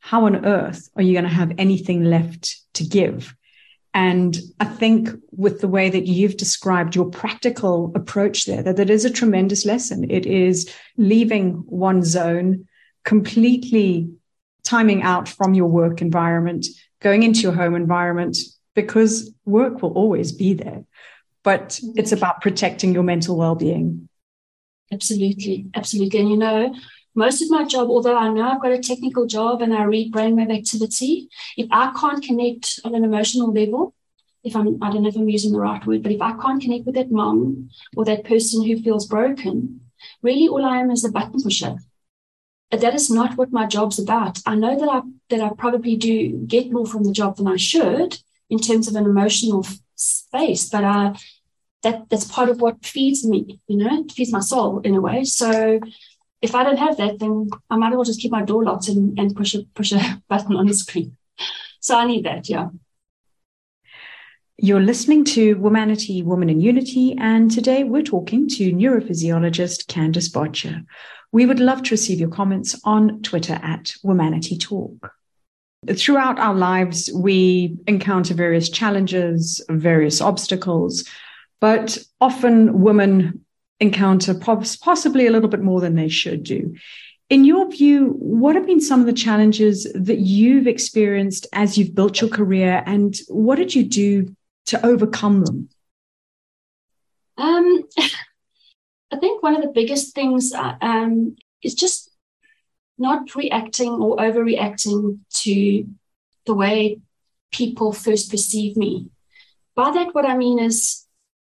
how 0.00 0.26
on 0.26 0.44
earth 0.44 0.90
are 0.96 1.02
you 1.02 1.14
going 1.14 1.24
to 1.24 1.30
have 1.30 1.52
anything 1.56 2.04
left 2.04 2.60
to 2.74 2.84
give? 2.84 3.34
And 3.94 4.38
I 4.58 4.64
think 4.64 5.10
with 5.32 5.60
the 5.60 5.68
way 5.68 5.90
that 5.90 6.06
you've 6.06 6.38
described 6.38 6.96
your 6.96 7.10
practical 7.10 7.92
approach 7.94 8.46
there, 8.46 8.62
that 8.62 8.78
it 8.78 8.88
is 8.88 9.04
a 9.04 9.10
tremendous 9.10 9.66
lesson. 9.66 10.10
It 10.10 10.24
is 10.24 10.72
leaving 10.96 11.64
one 11.66 12.02
zone, 12.02 12.66
completely 13.04 14.10
timing 14.64 15.02
out 15.02 15.28
from 15.28 15.54
your 15.54 15.66
work 15.66 16.00
environment, 16.00 16.66
going 17.00 17.22
into 17.22 17.40
your 17.40 17.52
home 17.52 17.74
environment, 17.74 18.38
because 18.74 19.30
work 19.44 19.82
will 19.82 19.92
always 19.92 20.32
be 20.32 20.54
there. 20.54 20.84
But 21.42 21.78
it's 21.96 22.12
about 22.12 22.40
protecting 22.40 22.94
your 22.94 23.02
mental 23.02 23.36
well 23.36 23.56
being. 23.56 24.08
Absolutely. 24.92 25.66
Absolutely. 25.74 26.20
And 26.20 26.30
you 26.30 26.36
know, 26.36 26.74
most 27.14 27.42
of 27.42 27.50
my 27.50 27.64
job, 27.64 27.88
although 27.88 28.16
I 28.16 28.28
know 28.28 28.42
I've 28.42 28.62
got 28.62 28.72
a 28.72 28.78
technical 28.78 29.26
job 29.26 29.62
and 29.62 29.74
I 29.74 29.84
read 29.84 30.12
brainwave 30.12 30.56
activity, 30.56 31.28
if 31.56 31.68
I 31.70 31.92
can't 31.98 32.24
connect 32.24 32.80
on 32.84 32.94
an 32.94 33.04
emotional 33.04 33.52
level, 33.52 33.94
if 34.44 34.56
I'm, 34.56 34.82
I 34.82 34.90
don't 34.90 35.02
know 35.02 35.08
if 35.08 35.16
I'm 35.16 35.28
using 35.28 35.52
the 35.52 35.60
right 35.60 35.84
word, 35.86 36.02
but 36.02 36.12
if 36.12 36.20
I 36.20 36.32
can't 36.32 36.60
connect 36.60 36.86
with 36.86 36.94
that 36.96 37.12
mom 37.12 37.70
or 37.96 38.04
that 38.04 38.24
person 38.24 38.64
who 38.64 38.82
feels 38.82 39.06
broken, 39.06 39.80
really 40.22 40.48
all 40.48 40.64
I 40.64 40.78
am 40.78 40.90
is 40.90 41.04
a 41.04 41.12
button 41.12 41.40
pusher. 41.42 41.76
But 42.70 42.80
that 42.80 42.94
is 42.94 43.10
not 43.10 43.36
what 43.36 43.52
my 43.52 43.66
job's 43.66 43.98
about. 43.98 44.40
I 44.46 44.54
know 44.54 44.78
that 44.78 44.88
I 44.88 45.02
that 45.28 45.42
I 45.42 45.50
probably 45.56 45.94
do 45.94 46.38
get 46.46 46.72
more 46.72 46.86
from 46.86 47.04
the 47.04 47.12
job 47.12 47.36
than 47.36 47.46
I 47.46 47.56
should 47.56 48.18
in 48.48 48.58
terms 48.58 48.88
of 48.88 48.96
an 48.96 49.04
emotional 49.04 49.66
space, 49.94 50.70
but 50.70 50.82
I 50.82 51.14
that 51.82 52.08
that's 52.08 52.24
part 52.24 52.48
of 52.48 52.60
what 52.60 52.84
feeds 52.84 53.26
me, 53.26 53.60
you 53.66 53.76
know, 53.76 54.00
it 54.00 54.12
feeds 54.12 54.32
my 54.32 54.40
soul 54.40 54.80
in 54.80 54.94
a 54.94 55.00
way. 55.00 55.24
So 55.24 55.80
if 56.42 56.56
I 56.56 56.64
don't 56.64 56.76
have 56.76 56.96
that, 56.96 57.20
then 57.20 57.48
I 57.70 57.76
might 57.76 57.92
as 57.92 57.94
well 57.94 58.04
just 58.04 58.20
keep 58.20 58.32
my 58.32 58.42
door 58.42 58.64
locked 58.64 58.88
and, 58.88 59.18
and 59.18 59.34
push 59.34 59.54
a 59.54 59.62
push 59.74 59.92
a 59.92 60.22
button 60.28 60.56
on 60.56 60.66
the 60.66 60.74
screen. 60.74 61.16
So 61.80 61.96
I 61.96 62.04
need 62.04 62.24
that, 62.24 62.48
yeah. 62.48 62.68
You're 64.58 64.80
listening 64.80 65.24
to 65.24 65.56
Womanity, 65.56 66.22
Woman 66.22 66.50
in 66.50 66.60
Unity, 66.60 67.16
and 67.18 67.50
today 67.50 67.82
we're 67.84 68.02
talking 68.02 68.48
to 68.48 68.72
neurophysiologist 68.72 69.86
Candice 69.86 70.30
Bottcher. 70.30 70.84
We 71.32 71.46
would 71.46 71.58
love 71.58 71.82
to 71.84 71.90
receive 71.92 72.20
your 72.20 72.28
comments 72.28 72.78
on 72.84 73.22
Twitter 73.22 73.58
at 73.62 73.94
Womanity 74.04 74.60
Talk. 74.60 75.12
Throughout 75.96 76.38
our 76.38 76.54
lives, 76.54 77.10
we 77.12 77.76
encounter 77.88 78.34
various 78.34 78.68
challenges, 78.68 79.64
various 79.68 80.20
obstacles, 80.20 81.08
but 81.60 81.98
often 82.20 82.82
women 82.82 83.41
encounter 83.82 84.32
possibly 84.32 85.26
a 85.26 85.30
little 85.30 85.48
bit 85.48 85.60
more 85.60 85.80
than 85.80 85.96
they 85.96 86.08
should 86.08 86.44
do. 86.44 86.74
In 87.28 87.44
your 87.44 87.68
view, 87.70 88.14
what 88.18 88.54
have 88.54 88.66
been 88.66 88.80
some 88.80 89.00
of 89.00 89.06
the 89.06 89.12
challenges 89.12 89.90
that 89.94 90.18
you've 90.18 90.66
experienced 90.66 91.46
as 91.52 91.76
you've 91.76 91.94
built 91.94 92.20
your 92.20 92.30
career, 92.30 92.82
and 92.86 93.18
what 93.28 93.56
did 93.56 93.74
you 93.74 93.84
do 93.84 94.34
to 94.66 94.86
overcome 94.86 95.44
them? 95.44 95.68
Um, 97.36 97.84
I 99.10 99.16
think 99.18 99.42
one 99.42 99.56
of 99.56 99.62
the 99.62 99.72
biggest 99.74 100.14
things 100.14 100.52
uh, 100.52 100.76
um, 100.80 101.36
is 101.62 101.74
just 101.74 102.10
not 102.98 103.34
reacting 103.34 103.90
or 103.90 104.16
overreacting 104.18 105.18
to 105.42 105.86
the 106.46 106.54
way 106.54 107.00
people 107.50 107.92
first 107.92 108.30
perceive 108.30 108.76
me. 108.76 109.08
By 109.74 109.90
that, 109.90 110.14
what 110.14 110.26
I 110.26 110.36
mean 110.36 110.58
is 110.58 111.06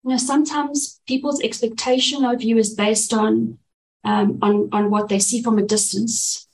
you 0.06 0.12
know, 0.12 0.18
sometimes 0.18 1.02
people's 1.08 1.42
expectation 1.42 2.24
of 2.24 2.44
you 2.44 2.58
is 2.58 2.76
based 2.76 3.12
on 3.12 3.58
um, 4.04 4.38
on 4.42 4.70
on 4.72 4.92
what 4.92 5.10
they 5.10 5.18
see 5.18 5.42
from 5.42 5.58
a 5.58 5.64
distance. 5.64 6.48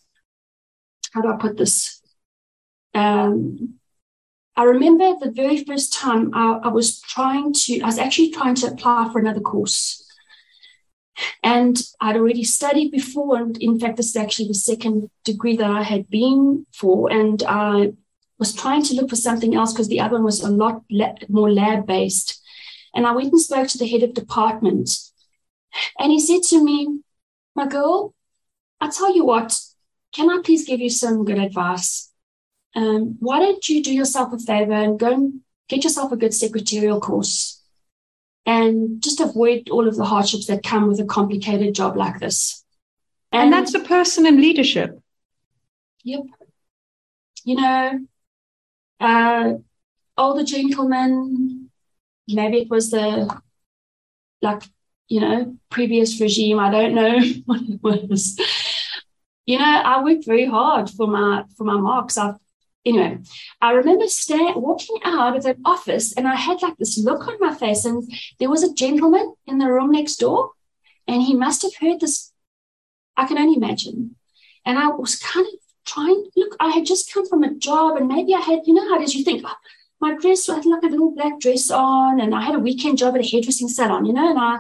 How 1.14 1.22
do 1.22 1.28
I 1.28 1.36
put 1.36 1.58
this? 1.58 2.02
Um, 2.94 3.76
I 4.56 4.64
remember 4.64 5.16
the 5.20 5.32
very 5.32 5.64
first 5.64 5.94
time 5.94 6.32
I, 6.34 6.60
I, 6.64 6.68
was 6.70 7.02
trying 7.02 7.54
to, 7.54 7.82
I 7.82 7.86
was 7.86 7.98
actually 7.98 8.32
trying 8.32 8.56
to 8.56 8.68
apply 8.68 9.10
for 9.12 9.20
another 9.20 9.40
course. 9.40 10.06
And 11.42 11.82
I'd 12.00 12.18
already 12.18 12.44
studied 12.44 12.92
before. 12.92 13.38
And 13.38 13.58
in 13.58 13.80
fact, 13.80 13.98
this 13.98 14.08
is 14.08 14.16
actually 14.16 14.50
the 14.50 14.54
second 14.54 15.10
degree 15.24 15.56
that 15.56 15.70
I 15.70 15.84
had 15.84 16.10
been 16.10 16.66
for. 16.74 17.12
And 17.12 17.42
I 17.44 17.94
was 18.40 18.54
trying 18.54 18.84
to 18.84 18.94
look 18.94 19.10
for 19.10 19.16
something 19.16 19.56
else 19.56 19.72
because 19.72 19.88
the 19.88 20.02
other 20.02 20.16
one 20.16 20.26
was 20.26 20.42
a 20.42 20.50
lot 20.50 20.84
la- 20.90 21.16
more 21.30 21.52
lab 21.52 21.88
based. 21.88 22.41
And 22.94 23.08
I 23.08 23.12
went 23.12 23.32
and 23.32 23.42
spoke 23.42 23.68
to 23.70 23.78
the 23.78 23.88
head 23.88 24.04
of 24.04 24.14
department. 24.14 24.90
And 25.98 26.12
he 26.12 26.20
said 26.20 26.44
to 26.50 26.64
me, 26.64 27.00
My 27.56 27.68
girl, 27.68 28.14
I 28.80 28.90
tell 28.90 29.16
you 29.16 29.26
what, 29.26 29.60
can 30.14 30.30
I 30.30 30.42
please 30.44 30.66
give 30.66 30.80
you 30.80 30.90
some 30.90 31.24
good 31.24 31.40
advice? 31.40 32.12
Um, 32.76 33.18
why 33.20 33.40
don't 33.40 33.68
you 33.68 33.84
do 33.84 33.94
yourself 33.94 34.34
a 34.34 34.40
favor 34.40 34.74
and 34.74 35.00
go 35.00 35.12
and 35.12 35.42
get 35.70 35.84
yourself 35.84 36.12
a 36.12 36.18
good 36.18 36.34
secretarial 36.34 37.00
course 37.00 37.62
and 38.46 39.02
just 39.02 39.20
avoid 39.20 39.70
all 39.70 39.88
of 39.88 39.96
the 39.96 40.06
hardships 40.06 40.48
that 40.48 40.64
come 40.64 40.88
with 40.88 41.00
a 41.00 41.06
complicated 41.06 41.76
job 41.76 41.96
like 41.96 42.20
this? 42.20 42.64
And, 43.32 43.44
and 43.44 43.54
that's 43.54 43.74
a 43.74 43.80
person 43.80 44.26
in 44.26 44.42
leadership. 44.42 45.00
Yep. 46.04 46.22
You 47.44 47.56
know, 47.56 48.00
uh, 49.00 49.54
older 50.18 50.44
gentlemen 50.44 51.61
maybe 52.34 52.58
it 52.60 52.70
was 52.70 52.92
the 52.92 53.42
like 54.42 54.64
you 55.08 55.20
know 55.20 55.58
previous 55.70 56.20
regime 56.20 56.60
i 56.60 56.70
don't 56.72 56.96
know 56.96 57.20
what 57.46 57.62
it 57.62 58.10
was. 58.10 58.40
You 59.46 59.58
know 59.60 59.66
i 59.66 60.04
worked 60.04 60.26
very 60.26 60.46
hard 60.46 60.90
for 60.90 61.08
my 61.08 61.44
for 61.58 61.64
my 61.64 61.78
marks. 61.78 62.18
I 62.18 62.36
anyway 62.86 63.20
i 63.62 63.72
remember 63.72 64.08
staying 64.08 64.54
walking 64.56 64.98
out 65.04 65.36
of 65.36 65.44
that 65.44 65.58
office 65.66 66.14
and 66.14 66.28
i 66.28 66.36
had 66.36 66.62
like 66.62 66.78
this 66.78 66.98
look 66.98 67.28
on 67.28 67.38
my 67.40 67.54
face 67.54 67.86
and 67.86 68.12
there 68.40 68.50
was 68.50 68.64
a 68.64 68.74
gentleman 68.74 69.34
in 69.46 69.60
the 69.60 69.72
room 69.72 69.92
next 69.92 70.16
door 70.16 70.52
and 71.08 71.22
he 71.22 71.36
must 71.36 71.62
have 71.62 71.76
heard 71.76 72.00
this 72.00 72.32
i 73.18 73.26
can 73.26 73.38
only 73.38 73.56
imagine. 73.56 74.16
And 74.66 74.80
i 74.80 74.88
was 74.88 75.16
kind 75.16 75.46
of 75.46 75.60
trying 75.86 76.30
look 76.36 76.56
i 76.60 76.70
had 76.70 76.86
just 76.86 77.12
come 77.14 77.28
from 77.28 77.44
a 77.44 77.56
job 77.56 77.98
and 77.98 78.08
maybe 78.08 78.34
i 78.34 78.40
had 78.40 78.62
you 78.66 78.74
know 78.74 78.88
how 78.90 78.98
did 78.98 79.14
you 79.14 79.24
think 79.24 79.44
oh, 79.46 79.56
my 80.02 80.18
dress, 80.18 80.50
I 80.50 80.56
had 80.56 80.66
like 80.66 80.84
a 80.84 80.88
little 80.88 81.12
black 81.12 81.40
dress 81.40 81.70
on, 81.70 82.20
and 82.20 82.34
I 82.34 82.42
had 82.42 82.56
a 82.56 82.60
weekend 82.60 82.98
job 82.98 83.16
at 83.16 83.22
a 83.22 83.28
hairdressing 83.30 83.70
salon, 83.70 84.06
you 84.06 84.14
know, 84.14 84.30
and 84.30 84.40
I 84.40 84.60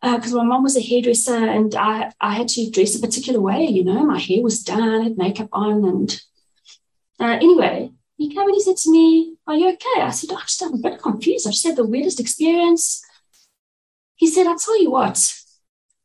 because 0.00 0.32
uh, 0.32 0.36
my 0.36 0.44
mom 0.44 0.62
was 0.62 0.76
a 0.76 0.80
hairdresser 0.80 1.34
and 1.34 1.74
I, 1.74 2.12
I 2.20 2.32
had 2.32 2.48
to 2.50 2.70
dress 2.70 2.94
a 2.94 3.00
particular 3.00 3.40
way, 3.40 3.64
you 3.64 3.82
know, 3.82 4.04
my 4.04 4.18
hair 4.18 4.42
was 4.42 4.62
done, 4.62 5.00
I 5.00 5.02
had 5.02 5.18
makeup 5.18 5.48
on. 5.52 5.84
And 5.84 6.22
uh, 7.18 7.36
anyway, 7.42 7.90
he 8.16 8.28
came 8.28 8.46
and 8.46 8.54
he 8.54 8.62
said 8.62 8.76
to 8.76 8.92
me, 8.92 9.34
Are 9.46 9.56
you 9.56 9.72
okay? 9.72 10.02
I 10.02 10.10
said, 10.10 10.30
I 10.30 10.40
just 10.42 10.62
I'm 10.62 10.74
a 10.74 10.78
bit 10.78 11.02
confused. 11.02 11.46
I 11.46 11.50
just 11.50 11.66
had 11.66 11.76
the 11.76 11.86
weirdest 11.86 12.20
experience. 12.20 13.04
He 14.14 14.28
said, 14.28 14.46
I'll 14.46 14.58
tell 14.58 14.80
you 14.80 14.90
what, 14.90 15.32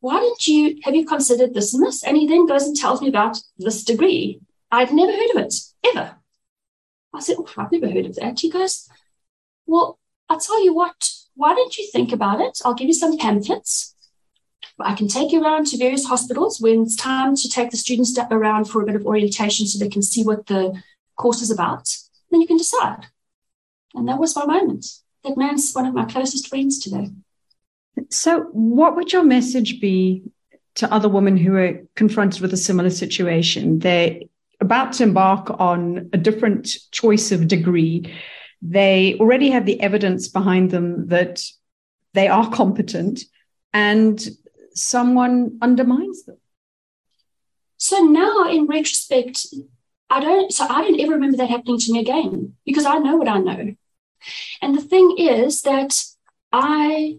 why 0.00 0.20
didn't 0.20 0.46
you 0.46 0.78
have 0.82 0.94
you 0.94 1.06
considered 1.06 1.54
this 1.54 1.72
and 1.72 1.84
this? 1.84 2.02
And 2.02 2.16
he 2.16 2.26
then 2.26 2.46
goes 2.46 2.64
and 2.64 2.76
tells 2.76 3.00
me 3.00 3.08
about 3.08 3.38
this 3.58 3.84
degree. 3.84 4.40
I'd 4.70 4.92
never 4.92 5.12
heard 5.12 5.30
of 5.36 5.36
it, 5.44 5.54
ever. 5.84 6.16
I 7.14 7.20
said, 7.20 7.36
oh, 7.38 7.48
I've 7.56 7.72
never 7.72 7.90
heard 7.90 8.06
of 8.06 8.16
that. 8.16 8.40
He 8.40 8.50
goes, 8.50 8.88
well, 9.66 9.98
I'll 10.28 10.40
tell 10.40 10.62
you 10.62 10.74
what, 10.74 11.10
why 11.36 11.54
don't 11.54 11.76
you 11.78 11.88
think 11.92 12.12
about 12.12 12.40
it? 12.40 12.58
I'll 12.64 12.74
give 12.74 12.88
you 12.88 12.94
some 12.94 13.16
pamphlets. 13.16 13.94
I 14.80 14.94
can 14.94 15.08
take 15.08 15.30
you 15.30 15.42
around 15.42 15.66
to 15.68 15.78
various 15.78 16.06
hospitals 16.06 16.60
when 16.60 16.82
it's 16.82 16.96
time 16.96 17.36
to 17.36 17.48
take 17.48 17.70
the 17.70 17.76
students 17.76 18.18
around 18.30 18.64
for 18.64 18.82
a 18.82 18.86
bit 18.86 18.96
of 18.96 19.06
orientation 19.06 19.66
so 19.66 19.78
they 19.78 19.90
can 19.90 20.02
see 20.02 20.24
what 20.24 20.46
the 20.46 20.82
course 21.16 21.42
is 21.42 21.50
about. 21.50 21.96
Then 22.30 22.40
you 22.40 22.46
can 22.46 22.56
decide. 22.56 23.06
And 23.94 24.08
that 24.08 24.18
was 24.18 24.34
my 24.34 24.46
moment. 24.46 24.86
That 25.22 25.36
man's 25.36 25.72
one 25.72 25.86
of 25.86 25.94
my 25.94 26.04
closest 26.04 26.48
friends 26.48 26.80
today. 26.80 27.10
So, 28.10 28.48
what 28.52 28.96
would 28.96 29.12
your 29.12 29.22
message 29.22 29.80
be 29.80 30.24
to 30.76 30.92
other 30.92 31.08
women 31.08 31.36
who 31.36 31.54
are 31.56 31.80
confronted 31.94 32.42
with 32.42 32.52
a 32.52 32.56
similar 32.56 32.90
situation? 32.90 33.78
They 33.78 34.28
about 34.64 34.94
to 34.94 35.04
embark 35.04 35.50
on 35.60 36.10
a 36.12 36.18
different 36.18 36.76
choice 36.90 37.32
of 37.32 37.48
degree, 37.48 38.12
they 38.62 39.16
already 39.20 39.50
have 39.50 39.66
the 39.66 39.80
evidence 39.80 40.28
behind 40.28 40.70
them 40.70 41.08
that 41.08 41.42
they 42.14 42.28
are 42.28 42.50
competent 42.50 43.24
and 43.72 44.28
someone 44.74 45.58
undermines 45.60 46.24
them. 46.24 46.38
So 47.76 47.98
now, 47.98 48.48
in 48.48 48.66
retrospect, 48.66 49.46
I 50.08 50.20
don't. 50.20 50.52
So 50.52 50.66
I 50.68 50.82
don't 50.82 51.00
ever 51.00 51.12
remember 51.12 51.36
that 51.38 51.50
happening 51.50 51.78
to 51.78 51.92
me 51.92 52.00
again 52.00 52.54
because 52.64 52.86
I 52.86 52.98
know 52.98 53.16
what 53.16 53.28
I 53.28 53.38
know. 53.38 53.74
And 54.62 54.76
the 54.76 54.80
thing 54.80 55.16
is 55.18 55.62
that 55.62 56.02
I 56.52 57.18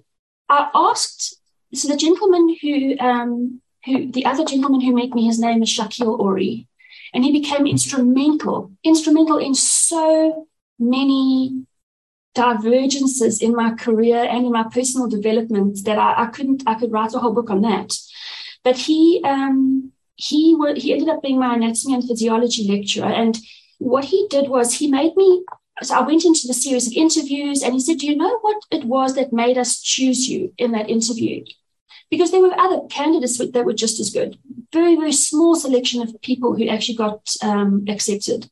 I 0.50 0.70
asked. 0.74 1.36
So 1.74 1.88
the 1.88 1.98
gentleman 1.98 2.56
who 2.62 2.98
um, 3.00 3.62
who 3.86 4.12
the 4.12 4.26
other 4.26 4.46
gentleman 4.46 4.82
who 4.82 4.96
met 4.96 5.14
me, 5.14 5.26
his 5.26 5.40
name 5.40 5.62
is 5.62 5.70
Shakil 5.70 6.18
Ori. 6.18 6.68
And 7.13 7.24
he 7.24 7.32
became 7.32 7.65
instrumental, 7.65 8.72
instrumental 8.84 9.38
in 9.38 9.56
so 9.56 10.48
many 10.80 11.65
divergences 12.34 13.41
in 13.41 13.56
my 13.56 13.74
career 13.74 14.18
and 14.18 14.46
in 14.46 14.52
my 14.52 14.63
personal 14.63 15.08
development 15.08 15.80
that 15.86 15.98
I, 15.98 16.24
I 16.24 16.26
couldn't, 16.28 16.63
I 16.68 16.76
could 16.76 16.91
write 16.91 17.13
a 17.13 17.20
whole 17.20 17.34
book 17.34 17.50
on 17.50 17.62
that. 17.62 17.94
But 18.63 18.78
he, 18.78 19.22
um, 19.24 19.94
he 20.15 20.56
were, 20.56 20.74
he 20.76 20.91
ended 20.94 21.10
up 21.10 21.22
being 21.22 21.39
my 21.39 21.56
anatomy 21.56 21.94
and 21.94 22.04
physiology 22.04 22.68
lecturer. 22.68 23.06
And 23.06 23.38
what 23.78 24.06
he 24.06 24.28
did 24.30 24.50
was 24.50 24.74
he 24.74 24.88
made 24.88 25.15
me. 25.15 25.44
So 25.84 25.96
I 25.96 26.02
went 26.02 26.24
into 26.24 26.48
the 26.48 26.54
series 26.54 26.88
of 26.88 26.94
interviews, 26.94 27.62
and 27.62 27.74
he 27.74 27.82
said, 27.82 27.98
"Do 27.98 28.08
you 28.08 28.15
know 28.15 28.39
what 28.39 28.63
it 28.72 28.86
was 28.86 29.15
that 29.15 29.34
made 29.34 29.58
us 29.58 29.82
choose 29.82 30.30
you 30.30 30.54
in 30.58 30.72
that 30.72 30.89
interview?" 30.89 31.44
Because 32.10 32.32
there 32.32 32.41
were 32.41 32.60
other 32.60 32.82
candidates 32.89 33.38
that 33.38 33.65
were 33.65 33.74
just 33.74 34.00
as 34.00 34.12
good. 34.12 34.38
Very, 34.72 34.96
very 34.96 35.12
small 35.12 35.56
selection 35.56 36.02
of 36.02 36.22
people 36.22 36.56
who 36.56 36.68
actually 36.68 36.98
got 36.98 37.36
um, 37.41 37.86
accepted. 37.88 38.50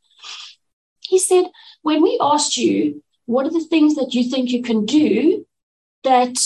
He 1.01 1.19
said, 1.19 1.45
"When 1.81 2.01
we 2.01 2.17
asked 2.21 2.57
you 2.57 3.03
what 3.25 3.45
are 3.45 3.51
the 3.51 3.63
things 3.63 3.95
that 3.95 4.13
you 4.13 4.23
think 4.23 4.49
you 4.49 4.61
can 4.61 4.85
do 4.85 5.45
that 6.03 6.37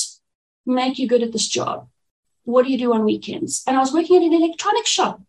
make 0.65 0.99
you 0.99 1.07
good 1.07 1.23
at 1.23 1.31
this 1.31 1.47
job? 1.47 1.87
What 2.43 2.65
do 2.65 2.71
you 2.71 2.77
do 2.77 2.93
on 2.93 3.03
weekends? 3.03 3.63
And 3.67 3.75
I 3.75 3.79
was 3.79 3.93
working 3.93 4.17
at 4.17 4.23
an 4.23 4.33
electronics 4.33 4.89
shop. 4.89 5.21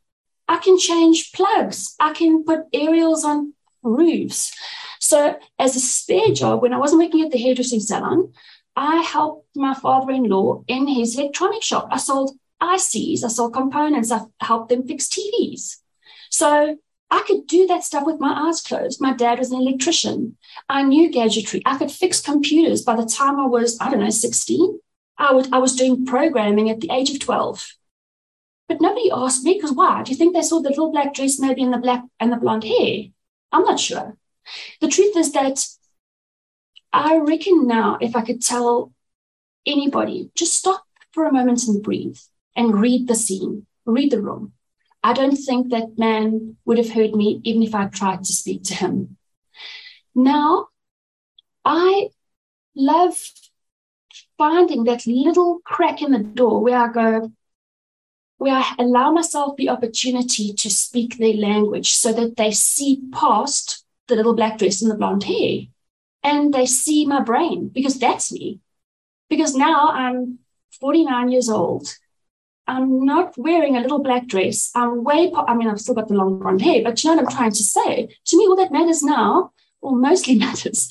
I 0.47 0.59
can 0.59 0.79
change 0.79 1.33
plugs. 1.33 1.95
I 1.99 2.13
can 2.13 2.45
put 2.45 2.67
aerials 2.73 3.25
on 3.25 3.55
roofs. 3.83 4.55
So, 5.01 5.39
as 5.59 5.77
a 5.77 5.81
spare 5.81 6.33
job, 6.33 6.63
when 6.63 6.73
I 6.73 6.79
wasn't 6.79 7.03
working 7.03 7.25
at 7.25 7.31
the 7.31 7.39
hairdressing 7.39 7.81
salon, 7.81 8.33
I 8.79 9.03
helped 9.03 9.57
my 9.57 9.75
father 9.75 10.13
in 10.13 10.23
law 10.23 10.63
in 10.69 10.87
his 10.87 11.19
electronic 11.19 11.65
shop. 11.65 11.89
I 11.91 11.99
sold 11.99 12.39
ICs, 12.63 13.25
I 13.25 13.29
sold 13.29 13.53
components, 13.53 14.13
I 14.13 14.21
helped 14.41 14.69
them 14.69 14.87
fix 14.87 15.09
TVs. 15.09 15.79
So, 16.31 16.77
I 17.11 17.25
could 17.27 17.49
do 17.49 17.67
that 17.67 17.83
stuff 17.83 18.05
with 18.07 18.21
my 18.21 18.47
eyes 18.47 18.61
closed. 18.61 19.01
My 19.01 19.15
dad 19.15 19.41
was 19.41 19.51
an 19.51 19.61
electrician. 19.61 20.37
I 20.69 20.83
knew 20.85 21.11
gadgetry. 21.11 21.61
I 21.67 21.77
could 21.77 21.91
fix 21.91 22.21
computers 22.21 22.83
by 22.83 22.95
the 22.95 23.07
time 23.07 23.41
I 23.41 23.47
was, 23.47 23.79
I 23.81 23.91
don't 23.91 24.01
know, 24.01 24.11
16. 24.11 24.79
I, 25.17 25.33
would, 25.33 25.53
I 25.53 25.59
was 25.59 25.75
doing 25.75 26.07
programming 26.07 26.71
at 26.71 26.81
the 26.81 26.93
age 26.93 27.11
of 27.11 27.19
12. 27.19 27.67
But 28.69 28.81
nobody 28.81 29.11
asked 29.11 29.43
me 29.43 29.55
because 29.55 29.73
why? 29.73 30.03
Do 30.05 30.13
you 30.13 30.17
think 30.19 30.35
they 30.37 30.43
saw 30.43 30.61
the 30.61 30.69
little 30.69 30.93
black 30.93 31.15
dress 31.15 31.41
maybe 31.41 31.63
in 31.63 31.73
the 31.73 31.79
black 31.79 32.05
and 32.21 32.31
the 32.31 32.37
blonde 32.37 32.65
hair? 32.65 33.07
I'm 33.51 33.65
not 33.65 33.81
sure. 33.81 34.17
The 34.81 34.89
truth 34.89 35.17
is 35.17 35.33
that 35.33 35.67
I 36.93 37.19
reckon 37.19 37.67
now, 37.67 37.99
if 38.01 38.17
I 38.17 38.23
could 38.23 38.43
tell 38.43 38.93
anybody, 39.67 40.31
just 40.35 40.55
stop 40.55 40.85
for 41.13 41.27
a 41.27 41.33
moment 41.33 41.65
and 41.65 41.83
breathe 41.83 42.19
and 42.57 42.81
read 42.81 43.09
the 43.09 43.15
scene, 43.15 43.67
read 43.85 44.11
the 44.11 44.23
room. 44.23 44.53
I 45.03 45.13
don't 45.13 45.37
think 45.37 45.71
that 45.71 45.99
man 45.99 46.57
would 46.65 46.79
have 46.79 46.91
heard 46.91 47.15
me 47.15 47.41
even 47.45 47.63
if 47.63 47.75
I 47.75 47.87
tried 47.87 48.25
to 48.25 48.33
speak 48.33 48.65
to 48.65 48.75
him. 48.75 49.17
Now, 50.15 50.69
I 51.65 52.09
love 52.75 53.17
finding 54.37 54.85
that 54.85 55.07
little 55.07 55.61
crack 55.65 56.03
in 56.03 56.13
the 56.13 56.19
door 56.19 56.63
where 56.63 56.79
I 56.79 56.89
go, 56.89 57.33
where 58.39 58.55
I 58.55 58.75
allow 58.79 59.13
myself 59.13 59.57
the 59.57 59.69
opportunity 59.69 60.53
to 60.55 60.71
speak 60.71 61.19
their 61.19 61.35
language 61.35 61.93
so 61.93 62.13
that 62.13 62.37
they 62.37 62.51
see 62.51 63.03
past 63.13 63.85
the 64.09 64.17
little 64.17 64.35
black 64.35 64.59
dress 64.59 64.81
and 64.81 64.91
the 64.91 64.97
blonde 64.97 65.25
hair 65.25 65.67
and 66.29 66.53
they 66.55 66.67
see 66.67 67.07
my 67.07 67.21
brain 67.21 67.69
because 67.69 67.99
that's 67.99 68.33
me. 68.33 68.61
Because 69.29 69.55
now 69.55 69.89
I'm 69.89 70.39
49 70.81 71.31
years 71.31 71.49
old 71.49 71.87
I'm 72.69 73.07
not 73.07 73.37
wearing 73.39 73.77
a 73.77 73.81
little 73.81 74.03
black 74.03 74.27
dress. 74.27 74.71
I'm 74.75 75.03
way, 75.03 75.31
po- 75.31 75.47
I 75.49 75.55
mean, 75.55 75.69
I've 75.69 75.81
still 75.81 75.95
got 75.95 76.09
the 76.09 76.15
long 76.15 76.39
blonde 76.39 76.61
hair, 76.61 76.83
but 76.85 77.03
you 77.03 77.09
know 77.09 77.17
what 77.17 77.25
I'm 77.25 77.37
trying 77.37 77.53
to 77.53 77.65
say? 77.65 78.15
To 78.27 78.37
me, 78.37 78.47
all 78.47 78.57
that 78.57 78.71
matters 78.71 79.03
now, 79.03 79.53
or 79.81 79.97
mostly 79.97 80.35
matters, 80.47 80.91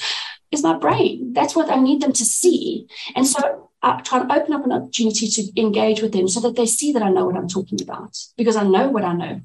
is 0.51 0.63
my 0.63 0.75
brain. 0.75 1.33
That's 1.33 1.55
what 1.55 1.69
I 1.69 1.75
need 1.75 2.01
them 2.01 2.13
to 2.13 2.25
see. 2.25 2.87
And 3.15 3.27
so 3.27 3.69
I 3.83 4.01
try 4.01 4.25
to 4.25 4.33
open 4.33 4.53
up 4.53 4.65
an 4.65 4.71
opportunity 4.71 5.27
to 5.27 5.61
engage 5.61 6.01
with 6.01 6.13
them 6.13 6.27
so 6.27 6.39
that 6.41 6.55
they 6.55 6.65
see 6.65 6.91
that 6.93 7.03
I 7.03 7.11
know 7.11 7.25
what 7.25 7.37
I'm 7.37 7.47
talking 7.47 7.79
about 7.79 8.17
because 8.37 8.55
I 8.55 8.63
know 8.63 8.89
what 8.89 9.05
I 9.05 9.13
know. 9.13 9.41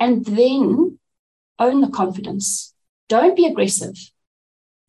And 0.00 0.24
then 0.24 0.98
own 1.58 1.80
the 1.82 1.90
confidence. 1.90 2.74
Don't 3.10 3.36
be 3.36 3.44
aggressive. 3.44 3.96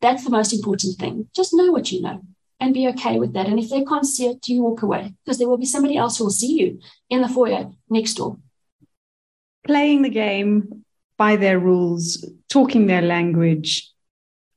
That's 0.03 0.25
the 0.25 0.31
most 0.31 0.51
important 0.51 0.97
thing. 0.97 1.29
Just 1.33 1.53
know 1.53 1.71
what 1.71 1.89
you 1.89 2.01
know 2.01 2.21
and 2.59 2.73
be 2.73 2.89
okay 2.89 3.19
with 3.19 3.31
that. 3.33 3.47
And 3.47 3.57
if 3.57 3.69
they 3.69 3.85
can't 3.85 4.05
see 4.05 4.25
it, 4.25 4.45
you 4.49 4.61
walk 4.61 4.81
away 4.81 5.13
because 5.23 5.37
there 5.37 5.47
will 5.47 5.57
be 5.57 5.65
somebody 5.65 5.95
else 5.95 6.17
who 6.17 6.25
will 6.25 6.31
see 6.31 6.59
you 6.59 6.81
in 7.09 7.21
the 7.21 7.29
foyer 7.29 7.71
next 7.89 8.15
door. 8.15 8.37
Playing 9.65 10.01
the 10.01 10.09
game 10.09 10.83
by 11.17 11.37
their 11.37 11.57
rules, 11.57 12.29
talking 12.49 12.85
their 12.85 13.01
language 13.01 13.89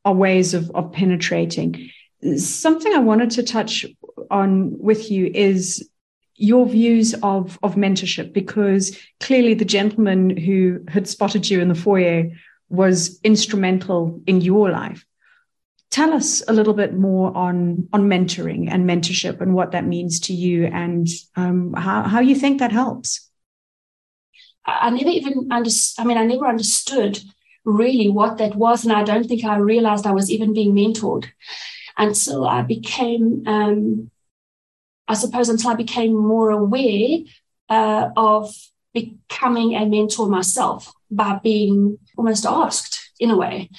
are 0.04 0.14
ways 0.14 0.52
of, 0.52 0.68
of 0.72 0.90
penetrating. 0.90 1.90
Something 2.37 2.92
I 2.92 2.98
wanted 2.98 3.30
to 3.32 3.44
touch 3.44 3.87
on 4.32 4.76
with 4.76 5.12
you 5.12 5.30
is 5.32 5.88
your 6.35 6.66
views 6.66 7.14
of, 7.22 7.56
of 7.62 7.76
mentorship, 7.76 8.32
because 8.32 8.98
clearly 9.20 9.54
the 9.54 9.64
gentleman 9.64 10.37
who 10.37 10.80
had 10.88 11.06
spotted 11.06 11.48
you 11.48 11.61
in 11.61 11.68
the 11.68 11.76
foyer 11.76 12.32
was 12.68 13.20
instrumental 13.22 14.20
in 14.26 14.40
your 14.40 14.72
life 14.72 15.06
tell 15.90 16.12
us 16.12 16.42
a 16.49 16.53
little 16.53 16.75
bit 16.75 16.94
more 16.94 17.37
on 17.37 17.88
on 17.92 18.09
mentoring 18.09 18.68
and 18.70 18.88
mentorship 18.88 19.40
and 19.40 19.55
what 19.55 19.72
that 19.72 19.87
means 19.87 20.20
to 20.20 20.33
you 20.33 20.66
and 20.66 21.09
um, 21.37 21.72
how, 21.75 22.03
how 22.03 22.20
you 22.20 22.35
think 22.35 22.59
that 22.59 22.72
helps. 22.72 23.31
I 24.64 24.90
never 24.90 25.11
even 25.11 25.49
understood 25.53 26.03
i 26.03 26.07
mean 26.09 26.18
i 26.18 26.25
never 26.25 26.46
understood 26.46 27.20
really 27.64 28.09
what 28.09 28.38
that 28.38 28.57
was 28.57 28.85
and 28.85 28.92
i 28.92 29.05
don't 29.05 29.29
think 29.29 29.44
i 29.44 29.57
realized 29.57 30.07
i 30.07 30.12
was 30.12 30.31
even 30.31 30.53
being 30.53 30.75
mentored. 30.75 31.27
Until 31.96 32.46
i 32.46 32.62
became 32.62 33.44
um, 33.46 34.11
i 35.07 35.14
suppose 35.14 35.49
until 35.49 35.70
i 35.70 35.75
became 35.75 36.14
more 36.14 36.51
aware 36.51 37.18
uh, 37.68 38.11
of 38.16 38.53
becoming 38.92 39.77
a 39.77 39.87
mentor 39.87 40.29
myself 40.29 40.92
by 41.11 41.38
being 41.42 41.99
almost 42.16 42.44
asked 42.44 43.11
in 43.20 43.31
a 43.31 43.37
way 43.37 43.70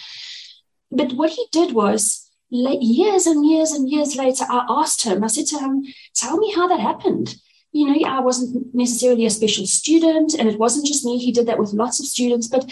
but 0.91 1.13
what 1.13 1.31
he 1.31 1.45
did 1.51 1.73
was, 1.73 2.29
like, 2.49 2.79
years 2.81 3.27
and 3.27 3.45
years 3.45 3.71
and 3.71 3.89
years 3.89 4.15
later, 4.15 4.45
I 4.49 4.65
asked 4.69 5.03
him, 5.03 5.23
I 5.23 5.27
said 5.27 5.47
to 5.47 5.59
him, 5.59 5.85
Tell 6.15 6.37
me 6.37 6.53
how 6.53 6.67
that 6.67 6.79
happened. 6.79 7.35
You 7.71 7.87
know, 7.87 8.07
I 8.07 8.21
wasn't 8.21 8.73
necessarily 8.73 9.25
a 9.25 9.29
special 9.29 9.67
student, 9.67 10.33
and 10.33 10.47
it 10.47 10.57
wasn't 10.57 10.87
just 10.87 11.05
me. 11.05 11.17
He 11.17 11.31
did 11.31 11.47
that 11.47 11.59
with 11.59 11.73
lots 11.73 11.99
of 11.99 12.05
students. 12.05 12.47
But 12.47 12.71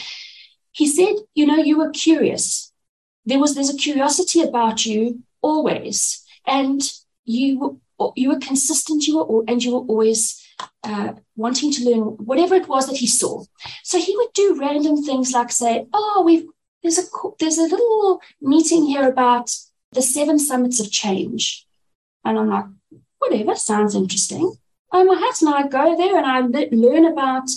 he 0.72 0.88
said, 0.88 1.16
You 1.36 1.46
know, 1.46 1.58
you 1.58 1.78
were 1.78 1.92
curious. 1.92 2.72
There 3.26 3.40
was 3.40 3.56
there's 3.56 3.74
a 3.74 3.78
curiosity 3.78 4.42
about 4.42 4.86
you 4.86 5.24
always. 5.42 6.24
And 6.48 6.82
you 7.26 7.82
you 8.16 8.30
were 8.30 8.40
consistent, 8.40 9.08
you 9.08 9.18
were 9.18 9.44
and 9.48 9.64
you 9.64 9.74
were 9.74 9.86
always 9.92 10.42
uh, 10.84 11.14
wanting 11.36 11.72
to 11.74 11.90
learn 11.90 12.04
whatever 12.30 12.56
it 12.56 12.68
was 12.68 12.88
that 12.88 12.98
he 12.98 13.08
saw. 13.08 13.44
So 13.84 14.00
he 14.00 14.16
would 14.16 14.34
do 14.34 14.58
random 14.60 15.04
things 15.04 15.32
like 15.32 15.52
say, 15.52 15.88
"Oh, 15.94 16.24
we've 16.26 16.48
there's 16.86 17.00
a 17.00 17.04
there's 17.40 17.58
a 17.58 17.64
little 17.64 18.22
meeting 18.40 18.86
here 18.86 19.08
about 19.08 19.50
the 19.92 20.04
seven 20.04 20.38
summits 20.38 20.80
of 20.80 20.92
change, 20.92 21.66
and 22.24 22.38
I'm 22.38 22.50
like, 22.50 22.66
whatever, 23.18 23.56
sounds 23.56 23.96
interesting. 23.96 24.56
Oh 24.92 25.04
my 25.04 25.16
hat, 25.16 25.42
and 25.42 25.50
I 25.50 25.68
go 25.68 25.98
there 25.98 26.16
and 26.16 26.28
I 26.28 26.68
learn 26.72 27.06
about 27.06 27.50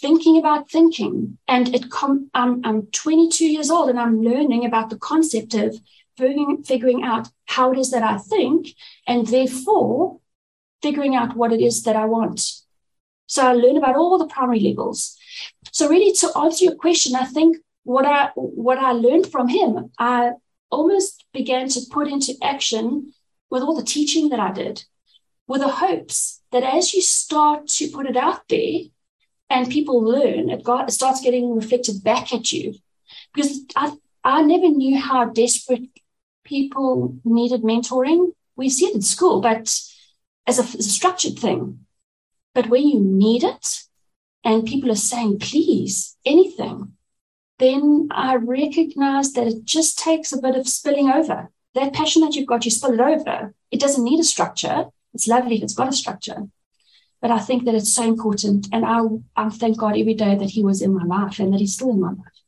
thinking 0.00 0.38
about 0.38 0.70
thinking, 0.70 1.36
and 1.46 1.74
it 1.74 1.84
I'm 2.02 2.30
I'm 2.64 2.86
22 2.86 3.44
years 3.44 3.70
old 3.70 3.90
and 3.90 4.00
I'm 4.00 4.22
learning 4.22 4.64
about 4.64 4.88
the 4.88 4.98
concept 4.98 5.52
of 5.52 5.78
figuring, 6.16 6.62
figuring 6.62 7.02
out 7.02 7.28
how 7.44 7.72
it 7.72 7.78
is 7.78 7.90
that 7.90 8.02
I 8.02 8.16
think, 8.16 8.68
and 9.06 9.26
therefore 9.26 10.20
figuring 10.80 11.14
out 11.14 11.36
what 11.36 11.52
it 11.52 11.60
is 11.60 11.82
that 11.82 11.96
I 11.96 12.06
want. 12.06 12.40
So 13.26 13.46
I 13.46 13.52
learn 13.52 13.76
about 13.76 13.96
all 13.96 14.16
the 14.16 14.26
primary 14.26 14.60
levels. 14.60 15.18
So 15.70 15.86
really, 15.86 16.12
to 16.14 16.30
answer 16.38 16.64
your 16.64 16.76
question, 16.76 17.14
I 17.14 17.26
think 17.26 17.58
what 17.84 18.06
I 18.06 18.30
what 18.34 18.78
I 18.78 18.92
learned 18.92 19.30
from 19.30 19.48
him, 19.48 19.90
I 19.98 20.32
almost 20.70 21.24
began 21.32 21.68
to 21.68 21.80
put 21.90 22.08
into 22.08 22.34
action 22.42 23.12
with 23.50 23.62
all 23.62 23.76
the 23.76 23.84
teaching 23.84 24.30
that 24.30 24.40
I 24.40 24.52
did, 24.52 24.84
with 25.46 25.60
the 25.60 25.68
hopes 25.68 26.40
that 26.50 26.62
as 26.62 26.94
you 26.94 27.02
start 27.02 27.66
to 27.66 27.90
put 27.90 28.06
it 28.06 28.16
out 28.16 28.48
there 28.48 28.80
and 29.50 29.70
people 29.70 30.02
learn, 30.02 30.48
it, 30.48 30.64
got, 30.64 30.88
it 30.88 30.92
starts 30.92 31.20
getting 31.20 31.54
reflected 31.54 32.02
back 32.02 32.32
at 32.32 32.50
you. 32.52 32.74
Because 33.34 33.60
I, 33.76 33.94
I 34.24 34.42
never 34.42 34.68
knew 34.68 34.98
how 34.98 35.26
desperate 35.26 35.88
people 36.44 37.18
needed 37.24 37.62
mentoring. 37.62 38.32
We 38.56 38.70
see 38.70 38.86
it 38.86 38.94
in 38.94 39.02
school, 39.02 39.42
but 39.42 39.68
as 40.46 40.58
a, 40.58 40.62
as 40.62 40.74
a 40.74 40.82
structured 40.82 41.38
thing. 41.38 41.80
But 42.54 42.68
when 42.68 42.86
you 42.86 43.00
need 43.00 43.44
it 43.44 43.82
and 44.44 44.64
people 44.64 44.90
are 44.90 44.96
saying, 44.96 45.38
please, 45.40 46.16
anything, 46.24 46.92
then 47.58 48.08
I 48.10 48.36
recognize 48.36 49.32
that 49.32 49.46
it 49.46 49.64
just 49.64 49.98
takes 49.98 50.32
a 50.32 50.40
bit 50.40 50.56
of 50.56 50.68
spilling 50.68 51.10
over. 51.10 51.50
That 51.74 51.92
passion 51.92 52.22
that 52.22 52.34
you've 52.34 52.46
got, 52.46 52.64
you 52.64 52.70
spill 52.70 52.94
it 52.94 53.00
over. 53.00 53.54
It 53.70 53.80
doesn't 53.80 54.04
need 54.04 54.20
a 54.20 54.24
structure. 54.24 54.86
It's 55.14 55.28
lovely 55.28 55.56
if 55.56 55.62
it's 55.62 55.74
got 55.74 55.88
a 55.88 55.92
structure. 55.92 56.48
But 57.20 57.30
I 57.30 57.38
think 57.38 57.64
that 57.64 57.74
it's 57.74 57.92
so 57.92 58.02
important. 58.02 58.68
And 58.72 58.84
I, 58.84 59.00
I 59.36 59.48
thank 59.48 59.78
God 59.78 59.96
every 59.96 60.14
day 60.14 60.34
that 60.34 60.50
He 60.50 60.62
was 60.62 60.82
in 60.82 60.94
my 60.94 61.04
life 61.04 61.38
and 61.38 61.52
that 61.52 61.60
He's 61.60 61.74
still 61.74 61.90
in 61.90 62.00
my 62.00 62.10
life. 62.10 62.42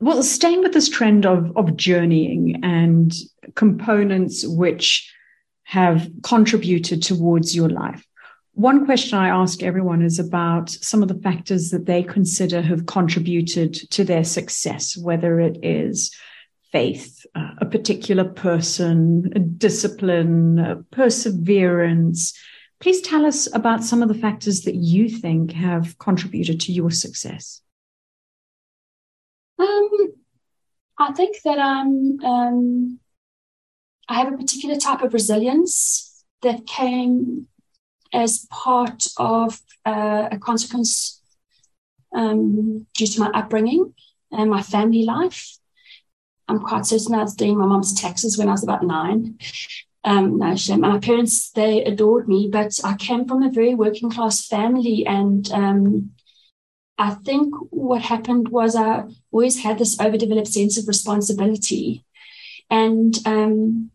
Well, 0.00 0.22
staying 0.22 0.60
with 0.60 0.72
this 0.72 0.88
trend 0.88 1.26
of, 1.26 1.54
of 1.56 1.76
journeying 1.76 2.60
and 2.64 3.12
components 3.54 4.46
which 4.46 5.12
have 5.64 6.10
contributed 6.22 7.02
towards 7.02 7.54
your 7.54 7.68
life, 7.68 8.04
One 8.54 8.84
question 8.84 9.18
I 9.18 9.28
ask 9.28 9.62
everyone 9.62 10.02
is 10.02 10.18
about 10.18 10.70
some 10.70 11.02
of 11.02 11.08
the 11.08 11.20
factors 11.22 11.70
that 11.70 11.86
they 11.86 12.02
consider 12.02 12.60
have 12.60 12.86
contributed 12.86 13.74
to 13.90 14.04
their 14.04 14.24
success, 14.24 14.96
whether 14.96 15.40
it 15.40 15.58
is 15.62 16.14
faith, 16.72 17.24
uh, 17.34 17.50
a 17.60 17.66
particular 17.66 18.24
person, 18.24 19.32
a 19.34 19.38
discipline, 19.38 20.84
perseverance. 20.90 22.36
Please 22.80 23.00
tell 23.00 23.24
us 23.24 23.48
about 23.54 23.84
some 23.84 24.02
of 24.02 24.08
the 24.08 24.14
factors 24.14 24.62
that 24.62 24.74
you 24.74 25.08
think 25.08 25.52
have 25.52 25.98
contributed 25.98 26.60
to 26.60 26.72
your 26.72 26.90
success. 26.90 27.62
Um, 29.58 29.90
I 30.98 31.12
think 31.12 31.36
that 31.44 31.58
I'm, 31.58 32.20
um, 32.20 33.00
I 34.08 34.14
have 34.14 34.32
a 34.32 34.36
particular 34.36 34.76
type 34.76 35.02
of 35.02 35.12
resilience 35.12 36.24
that 36.42 36.66
came 36.66 37.46
as 38.12 38.46
part 38.50 39.06
of 39.16 39.60
uh, 39.84 40.28
a 40.30 40.38
consequence 40.38 41.20
um, 42.14 42.86
due 42.94 43.06
to 43.06 43.20
my 43.20 43.30
upbringing 43.34 43.94
and 44.32 44.50
my 44.50 44.62
family 44.62 45.04
life. 45.04 45.58
I'm 46.48 46.60
quite 46.60 46.86
certain 46.86 47.14
I 47.14 47.22
was 47.22 47.34
doing 47.34 47.56
my 47.56 47.66
mom's 47.66 47.94
taxes 47.94 48.36
when 48.36 48.48
I 48.48 48.52
was 48.52 48.64
about 48.64 48.82
nine. 48.82 49.38
Um, 50.02 50.38
no 50.38 50.56
shame. 50.56 50.80
My 50.80 50.98
parents, 50.98 51.50
they 51.50 51.84
adored 51.84 52.28
me, 52.28 52.48
but 52.50 52.78
I 52.82 52.96
came 52.96 53.26
from 53.26 53.42
a 53.42 53.50
very 53.50 53.74
working 53.74 54.10
class 54.10 54.46
family. 54.46 55.06
And 55.06 55.50
um, 55.52 56.10
I 56.98 57.14
think 57.14 57.54
what 57.70 58.02
happened 58.02 58.48
was 58.48 58.74
I 58.74 59.04
always 59.30 59.62
had 59.62 59.78
this 59.78 60.00
overdeveloped 60.00 60.48
sense 60.48 60.78
of 60.78 60.88
responsibility. 60.88 62.04
And 62.68 63.16
um, 63.26 63.90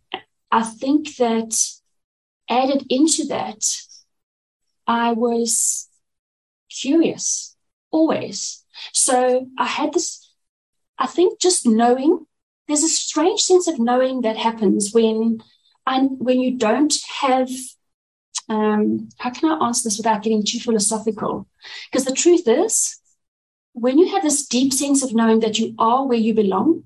I 0.51 0.63
think 0.63 1.15
that 1.17 1.58
added 2.49 2.86
into 2.89 3.25
that, 3.25 3.65
I 4.88 5.13
was 5.13 5.88
curious 6.69 7.56
always. 7.91 8.63
So 8.93 9.48
I 9.58 9.65
had 9.65 9.93
this, 9.93 10.30
I 10.98 11.08
think 11.08 11.39
just 11.39 11.65
knowing 11.65 12.26
there's 12.67 12.84
a 12.84 12.89
strange 12.89 13.41
sense 13.41 13.67
of 13.67 13.80
knowing 13.80 14.21
that 14.21 14.38
happens 14.38 14.91
when 14.93 15.41
and 15.88 16.19
when 16.19 16.41
you 16.41 16.58
don't 16.58 16.95
have 17.21 17.50
um, 18.50 19.10
how 19.17 19.32
can 19.32 19.52
I 19.52 19.65
answer 19.65 19.88
this 19.88 19.98
without 19.98 20.24
getting 20.24 20.43
too 20.43 20.60
philosophical? 20.60 21.48
Because 21.89 22.06
the 22.06 22.13
truth 22.13 22.48
is, 22.48 23.00
when 23.74 23.98
you 23.98 24.13
have 24.13 24.24
this 24.24 24.45
deep 24.45 24.71
sense 24.71 25.04
of 25.04 25.13
knowing 25.13 25.39
that 25.39 25.58
you 25.58 25.74
are 25.80 26.06
where 26.06 26.17
you 26.17 26.34
belong, 26.34 26.84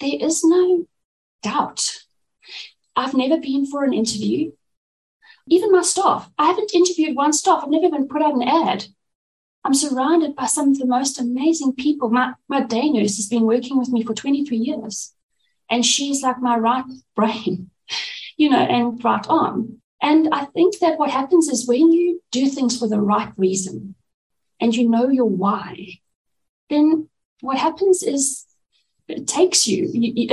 there 0.00 0.16
is 0.20 0.44
no 0.44 0.86
doubt. 1.42 2.04
I've 2.96 3.14
never 3.14 3.38
been 3.38 3.66
for 3.66 3.84
an 3.84 3.92
interview. 3.92 4.52
Even 5.46 5.72
my 5.72 5.82
staff, 5.82 6.30
I 6.38 6.46
haven't 6.46 6.74
interviewed 6.74 7.16
one 7.16 7.32
staff. 7.32 7.62
I've 7.62 7.70
never 7.70 7.86
even 7.86 8.08
put 8.08 8.22
out 8.22 8.34
an 8.34 8.42
ad. 8.42 8.86
I'm 9.64 9.74
surrounded 9.74 10.36
by 10.36 10.46
some 10.46 10.70
of 10.70 10.78
the 10.78 10.86
most 10.86 11.18
amazing 11.18 11.74
people. 11.74 12.10
My, 12.10 12.34
my 12.48 12.62
day 12.62 12.90
nurse 12.90 13.16
has 13.16 13.28
been 13.28 13.44
working 13.44 13.78
with 13.78 13.88
me 13.88 14.02
for 14.02 14.14
23 14.14 14.56
years, 14.56 15.14
and 15.70 15.84
she's 15.84 16.22
like 16.22 16.40
my 16.40 16.56
right 16.56 16.84
brain, 17.16 17.70
you 18.36 18.50
know, 18.50 18.58
and 18.58 19.02
right 19.02 19.24
arm. 19.28 19.80
And 20.00 20.28
I 20.32 20.44
think 20.46 20.78
that 20.80 20.98
what 20.98 21.10
happens 21.10 21.48
is 21.48 21.66
when 21.66 21.90
you 21.92 22.22
do 22.30 22.48
things 22.48 22.78
for 22.78 22.86
the 22.88 23.00
right 23.00 23.32
reason 23.38 23.94
and 24.60 24.74
you 24.74 24.88
know 24.88 25.08
your 25.08 25.24
why, 25.24 26.00
then 26.68 27.08
what 27.40 27.56
happens 27.56 28.02
is 28.02 28.43
takes 29.26 29.66
you. 29.66 29.90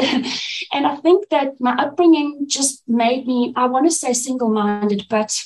and 0.73 0.87
I 0.87 0.95
think 0.97 1.29
that 1.29 1.59
my 1.59 1.73
upbringing 1.75 2.45
just 2.47 2.83
made 2.87 3.27
me, 3.27 3.53
I 3.55 3.65
want 3.65 3.85
to 3.85 3.91
say 3.91 4.13
single 4.13 4.49
minded, 4.49 5.07
but 5.09 5.37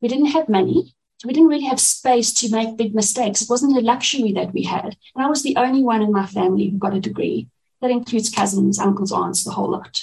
we 0.00 0.08
didn't 0.08 0.26
have 0.26 0.48
money. 0.48 0.94
We 1.24 1.34
didn't 1.34 1.50
really 1.50 1.66
have 1.66 1.80
space 1.80 2.32
to 2.34 2.50
make 2.50 2.78
big 2.78 2.94
mistakes. 2.94 3.42
It 3.42 3.50
wasn't 3.50 3.76
a 3.76 3.80
luxury 3.80 4.32
that 4.32 4.54
we 4.54 4.62
had. 4.62 4.96
And 5.14 5.24
I 5.24 5.26
was 5.26 5.42
the 5.42 5.56
only 5.56 5.82
one 5.82 6.00
in 6.00 6.12
my 6.12 6.26
family 6.26 6.68
who 6.68 6.78
got 6.78 6.94
a 6.94 7.00
degree. 7.00 7.48
That 7.82 7.90
includes 7.90 8.30
cousins, 8.30 8.78
uncles, 8.78 9.12
aunts, 9.12 9.44
the 9.44 9.50
whole 9.50 9.70
lot. 9.70 10.02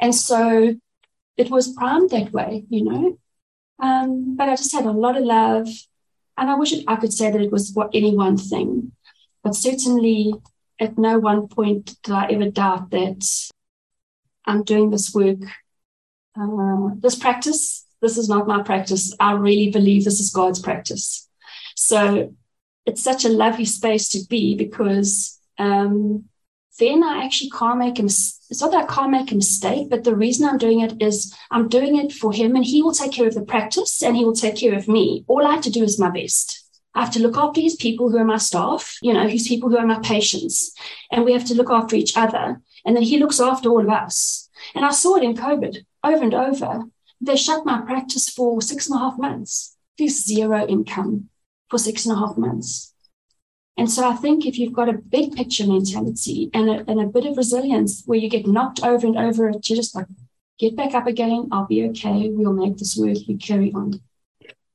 And 0.00 0.14
so 0.14 0.76
it 1.36 1.50
was 1.50 1.72
primed 1.72 2.10
that 2.10 2.32
way, 2.32 2.64
you 2.70 2.84
know. 2.84 3.18
Um, 3.80 4.36
but 4.36 4.48
I 4.48 4.56
just 4.56 4.72
had 4.72 4.86
a 4.86 4.90
lot 4.90 5.16
of 5.16 5.24
love. 5.24 5.68
And 6.36 6.50
I 6.50 6.54
wish 6.54 6.72
it, 6.72 6.84
I 6.86 6.96
could 6.96 7.12
say 7.12 7.30
that 7.30 7.40
it 7.40 7.52
was 7.52 7.72
what 7.72 7.90
any 7.92 8.16
one 8.16 8.36
thing. 8.36 8.92
But 9.42 9.54
certainly 9.54 10.34
at 10.80 10.98
no 10.98 11.18
one 11.18 11.48
point 11.48 11.96
did 12.02 12.14
I 12.14 12.26
ever 12.30 12.50
doubt 12.50 12.90
that 12.90 13.50
I'm 14.44 14.62
doing 14.62 14.90
this 14.90 15.12
work, 15.14 15.38
uh, 16.40 16.90
this 17.00 17.16
practice 17.16 17.84
this 18.00 18.16
is 18.16 18.28
not 18.28 18.46
my 18.46 18.62
practice. 18.62 19.14
I 19.18 19.32
really 19.32 19.70
believe 19.70 20.04
this 20.04 20.20
is 20.20 20.30
God's 20.30 20.60
practice. 20.60 21.28
So 21.74 22.34
it's 22.86 23.02
such 23.02 23.24
a 23.24 23.28
lovely 23.28 23.64
space 23.64 24.08
to 24.10 24.20
be 24.28 24.56
because 24.56 25.38
um, 25.58 26.24
then 26.78 27.02
I 27.02 27.24
actually 27.24 27.50
can't 27.50 27.78
make 27.78 27.98
a 27.98 28.04
mistake. 28.04 28.36
It's 28.50 28.60
not 28.60 28.70
that 28.70 28.88
I 28.88 28.94
can't 28.94 29.10
make 29.10 29.30
a 29.30 29.36
mistake, 29.36 29.90
but 29.90 30.04
the 30.04 30.16
reason 30.16 30.48
I'm 30.48 30.58
doing 30.58 30.80
it 30.80 31.02
is 31.02 31.34
I'm 31.50 31.68
doing 31.68 31.96
it 31.96 32.12
for 32.12 32.32
him 32.32 32.56
and 32.56 32.64
he 32.64 32.82
will 32.82 32.94
take 32.94 33.12
care 33.12 33.26
of 33.26 33.34
the 33.34 33.42
practice 33.42 34.02
and 34.02 34.16
he 34.16 34.24
will 34.24 34.34
take 34.34 34.56
care 34.56 34.74
of 34.74 34.88
me. 34.88 35.24
All 35.26 35.46
I 35.46 35.52
have 35.52 35.64
to 35.64 35.70
do 35.70 35.82
is 35.82 35.98
my 35.98 36.10
best. 36.10 36.64
I 36.94 37.02
have 37.04 37.12
to 37.12 37.22
look 37.22 37.36
after 37.36 37.60
his 37.60 37.76
people 37.76 38.10
who 38.10 38.18
are 38.18 38.24
my 38.24 38.38
staff, 38.38 38.98
you 39.02 39.12
know, 39.12 39.28
his 39.28 39.46
people 39.46 39.68
who 39.68 39.76
are 39.76 39.86
my 39.86 40.00
patients, 40.00 40.74
and 41.12 41.24
we 41.24 41.32
have 41.32 41.44
to 41.46 41.54
look 41.54 41.70
after 41.70 41.96
each 41.96 42.16
other. 42.16 42.60
And 42.84 42.96
then 42.96 43.02
he 43.02 43.18
looks 43.18 43.40
after 43.40 43.68
all 43.68 43.80
of 43.80 43.88
us. 43.88 44.48
And 44.74 44.84
I 44.84 44.90
saw 44.90 45.16
it 45.16 45.22
in 45.22 45.36
COVID 45.36 45.84
over 46.02 46.22
and 46.22 46.34
over. 46.34 46.82
They 47.20 47.36
shut 47.36 47.66
my 47.66 47.80
practice 47.82 48.28
for 48.28 48.62
six 48.62 48.88
and 48.88 48.96
a 48.96 48.98
half 49.00 49.18
months. 49.18 49.76
There's 49.98 50.24
zero 50.24 50.66
income 50.66 51.28
for 51.68 51.78
six 51.78 52.06
and 52.06 52.16
a 52.16 52.18
half 52.18 52.36
months. 52.36 52.94
And 53.76 53.90
so 53.90 54.08
I 54.08 54.16
think 54.16 54.44
if 54.44 54.58
you've 54.58 54.72
got 54.72 54.88
a 54.88 54.94
big 54.94 55.36
picture 55.36 55.66
mentality 55.66 56.50
and 56.52 56.68
a, 56.68 56.90
and 56.90 57.00
a 57.00 57.06
bit 57.06 57.26
of 57.26 57.36
resilience 57.36 58.02
where 58.06 58.18
you 58.18 58.28
get 58.28 58.46
knocked 58.46 58.82
over 58.82 59.06
and 59.06 59.16
over, 59.16 59.50
you 59.50 59.60
just 59.60 59.94
like, 59.94 60.06
get 60.58 60.76
back 60.76 60.94
up 60.94 61.06
again. 61.06 61.48
I'll 61.52 61.66
be 61.66 61.84
okay. 61.90 62.28
We'll 62.30 62.52
make 62.52 62.76
this 62.76 62.96
work. 62.96 63.18
We 63.28 63.36
carry 63.36 63.72
on. 63.72 64.00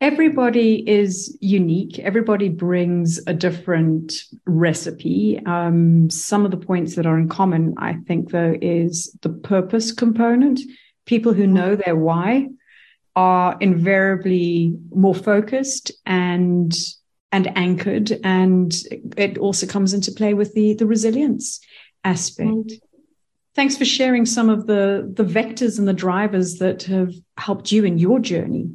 Everybody 0.03 0.83
is 0.85 1.37
unique. 1.39 1.97
Everybody 1.97 2.49
brings 2.49 3.21
a 3.25 3.33
different 3.33 4.11
recipe. 4.45 5.39
Um, 5.45 6.09
some 6.09 6.43
of 6.43 6.51
the 6.51 6.57
points 6.57 6.95
that 6.95 7.05
are 7.05 7.17
in 7.17 7.29
common, 7.29 7.73
I 7.77 7.93
think, 8.05 8.31
though, 8.31 8.53
is 8.61 9.17
the 9.21 9.29
purpose 9.29 9.93
component 9.93 10.59
people 11.05 11.31
who 11.31 11.47
know 11.47 11.77
their 11.77 11.95
why 11.95 12.49
are 13.15 13.55
invariably 13.61 14.75
more 14.93 15.15
focused 15.15 15.89
and 16.05 16.75
and 17.31 17.57
anchored 17.57 18.11
and 18.25 18.75
it 19.15 19.37
also 19.37 19.65
comes 19.65 19.93
into 19.93 20.11
play 20.11 20.33
with 20.33 20.53
the 20.53 20.73
the 20.73 20.85
resilience 20.85 21.59
aspect 22.03 22.49
mm. 22.49 22.79
thanks 23.55 23.75
for 23.75 23.85
sharing 23.85 24.25
some 24.25 24.49
of 24.49 24.65
the 24.67 25.11
the 25.15 25.23
vectors 25.23 25.77
and 25.77 25.87
the 25.87 25.93
drivers 25.93 26.55
that 26.59 26.83
have 26.83 27.13
helped 27.37 27.71
you 27.71 27.83
in 27.85 27.97
your 27.97 28.19
journey 28.19 28.69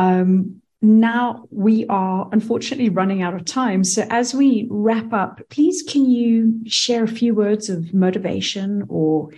um, 0.00 0.62
now 0.82 1.46
we 1.50 1.86
are 1.88 2.28
unfortunately 2.32 2.88
running 2.88 3.20
out 3.22 3.34
of 3.34 3.44
time 3.44 3.84
so 3.84 4.06
as 4.08 4.34
we 4.34 4.66
wrap 4.70 5.12
up 5.12 5.40
please 5.50 5.82
can 5.82 6.08
you 6.10 6.60
share 6.66 7.04
a 7.04 7.08
few 7.08 7.34
words 7.34 7.68
of 7.68 7.92
motivation 7.92 8.84
or 8.88 9.30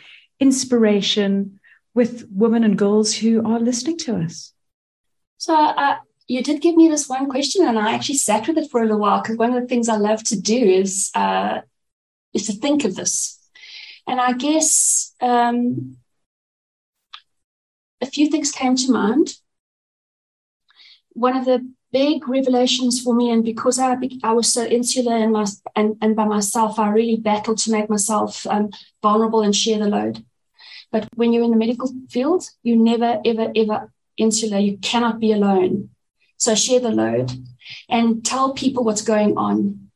inspiration 0.42 1.58
with 1.94 2.26
women 2.30 2.64
and 2.64 2.76
girls 2.76 3.14
who 3.14 3.46
are 3.46 3.60
listening 3.60 3.98
to 3.98 4.16
us? 4.16 4.52
So, 5.38 5.54
uh, 5.54 5.96
you 6.28 6.42
did 6.42 6.62
give 6.62 6.76
me 6.76 6.88
this 6.88 7.08
one 7.08 7.28
question, 7.28 7.66
and 7.66 7.78
I 7.78 7.94
actually 7.94 8.16
sat 8.16 8.46
with 8.46 8.56
it 8.58 8.70
for 8.70 8.80
a 8.80 8.84
little 8.84 9.00
while 9.00 9.20
because 9.20 9.36
one 9.36 9.52
of 9.52 9.60
the 9.60 9.68
things 9.68 9.88
I 9.88 9.96
love 9.96 10.22
to 10.24 10.40
do 10.40 10.56
is 10.56 11.10
uh, 11.14 11.60
is 12.32 12.46
to 12.46 12.52
think 12.52 12.84
of 12.84 12.94
this. 12.94 13.38
And 14.06 14.20
I 14.20 14.32
guess 14.32 15.14
um, 15.20 15.96
a 18.00 18.06
few 18.06 18.30
things 18.30 18.50
came 18.50 18.76
to 18.76 18.92
mind. 18.92 19.34
One 21.14 21.36
of 21.36 21.44
the 21.44 21.68
big 21.92 22.26
revelations 22.26 23.02
for 23.02 23.14
me, 23.14 23.30
and 23.30 23.44
because 23.44 23.78
I, 23.78 23.96
I 24.22 24.32
was 24.32 24.52
so 24.52 24.64
insular 24.64 25.16
and, 25.16 25.32
my, 25.32 25.46
and, 25.76 25.96
and 26.00 26.16
by 26.16 26.24
myself, 26.24 26.78
I 26.78 26.90
really 26.90 27.16
battled 27.16 27.58
to 27.58 27.70
make 27.70 27.90
myself 27.90 28.46
um, 28.46 28.70
vulnerable 29.02 29.42
and 29.42 29.54
share 29.54 29.78
the 29.78 29.88
load. 29.88 30.24
But 30.90 31.08
when 31.14 31.32
you're 31.32 31.44
in 31.44 31.50
the 31.50 31.56
medical 31.56 31.90
field, 32.10 32.44
you 32.62 32.76
never, 32.76 33.20
ever, 33.24 33.52
ever 33.54 33.92
insular. 34.16 34.58
You 34.58 34.78
cannot 34.78 35.20
be 35.20 35.32
alone. 35.32 35.90
So 36.36 36.54
share 36.54 36.80
the 36.80 36.90
load 36.90 37.32
and 37.88 38.24
tell 38.24 38.52
people 38.52 38.84
what's 38.84 39.02
going 39.02 39.36
on. 39.36 39.90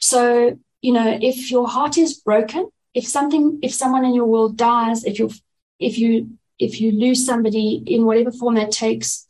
So, 0.00 0.58
you 0.82 0.92
know, 0.92 1.18
if 1.20 1.50
your 1.50 1.68
heart 1.68 1.98
is 1.98 2.20
broken, 2.20 2.70
if 2.94 3.06
something, 3.06 3.58
if 3.62 3.72
someone 3.72 4.04
in 4.04 4.14
your 4.14 4.26
world 4.26 4.56
dies, 4.56 5.04
if 5.04 5.18
you, 5.18 5.30
if 5.78 5.98
you, 5.98 6.38
if 6.58 6.80
you 6.80 6.92
lose 6.92 7.24
somebody 7.24 7.82
in 7.86 8.04
whatever 8.04 8.30
form 8.30 8.56
that 8.56 8.70
takes, 8.70 9.26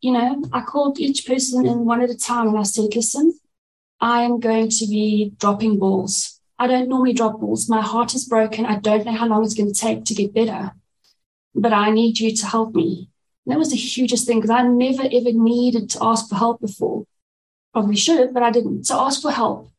you 0.00 0.12
know, 0.12 0.42
I 0.52 0.60
called 0.60 1.00
each 1.00 1.26
person 1.26 1.66
in 1.66 1.84
one 1.84 2.00
at 2.00 2.10
a 2.10 2.16
time 2.16 2.48
and 2.48 2.58
I 2.58 2.62
said, 2.62 2.94
listen, 2.94 3.38
I 4.00 4.22
am 4.22 4.38
going 4.38 4.68
to 4.68 4.86
be 4.86 5.32
dropping 5.38 5.78
balls. 5.78 6.40
I 6.58 6.66
don't 6.66 6.88
normally 6.88 7.12
drop 7.12 7.40
balls. 7.40 7.68
My 7.68 7.82
heart 7.82 8.14
is 8.14 8.24
broken. 8.24 8.66
I 8.66 8.78
don't 8.78 9.04
know 9.04 9.12
how 9.12 9.26
long 9.26 9.44
it's 9.44 9.54
going 9.54 9.72
to 9.72 9.80
take 9.80 10.04
to 10.04 10.14
get 10.14 10.34
better, 10.34 10.72
but 11.54 11.72
I 11.72 11.90
need 11.90 12.18
you 12.18 12.34
to 12.34 12.46
help 12.46 12.74
me. 12.74 13.08
And 13.44 13.52
that 13.52 13.58
was 13.58 13.70
the 13.70 13.76
hugest 13.76 14.26
thing 14.26 14.38
because 14.38 14.50
I 14.50 14.62
never 14.62 15.02
ever 15.02 15.32
needed 15.32 15.90
to 15.90 15.98
ask 16.02 16.28
for 16.28 16.34
help 16.36 16.60
before. 16.60 17.06
Probably 17.72 17.96
should 17.96 18.20
have, 18.20 18.34
but 18.34 18.42
I 18.42 18.50
didn't. 18.50 18.84
So 18.84 19.00
ask 19.00 19.22
for 19.22 19.30
help. 19.30 19.70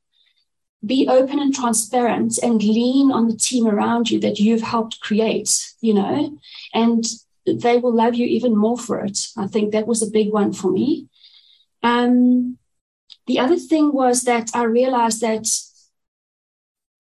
Be 0.86 1.08
open 1.10 1.40
and 1.40 1.54
transparent 1.54 2.40
and 2.42 2.64
lean 2.64 3.12
on 3.12 3.28
the 3.28 3.36
team 3.36 3.68
around 3.68 4.10
you 4.10 4.20
that 4.22 4.40
you've 4.40 4.62
helped 4.62 5.02
create, 5.02 5.74
you 5.82 5.94
know, 5.94 6.38
and 6.74 7.04
they 7.46 7.78
will 7.78 7.94
love 7.94 8.16
you 8.16 8.26
even 8.26 8.56
more 8.56 8.78
for 8.78 9.04
it. 9.04 9.28
I 9.38 9.48
think 9.48 9.72
that 9.72 9.88
was 9.88 10.02
a 10.02 10.12
big 10.12 10.32
one 10.32 10.54
for 10.54 10.72
me. 10.72 11.08
Um, 11.84 12.58
the 13.28 13.40
other 13.40 13.58
thing 13.58 13.94
was 13.94 14.24
that 14.24 14.52
I 14.54 14.64
realized 14.64 15.22
that 15.22 15.48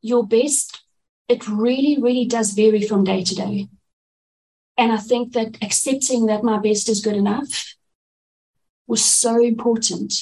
your 0.02 0.26
best, 0.26 0.82
it 1.28 1.48
really, 1.48 1.98
really 2.02 2.26
does 2.26 2.52
vary 2.52 2.82
from 2.82 3.04
day 3.04 3.24
to 3.24 3.36
day. 3.36 3.68
And 4.78 4.92
I 4.92 4.98
think 4.98 5.34
that 5.34 5.58
accepting 5.62 6.28
that 6.28 6.44
my 6.44 6.58
best 6.58 6.88
is 6.88 7.02
good 7.02 7.16
enough 7.16 7.76
was 8.88 9.04
so 9.04 9.44
important 9.44 10.14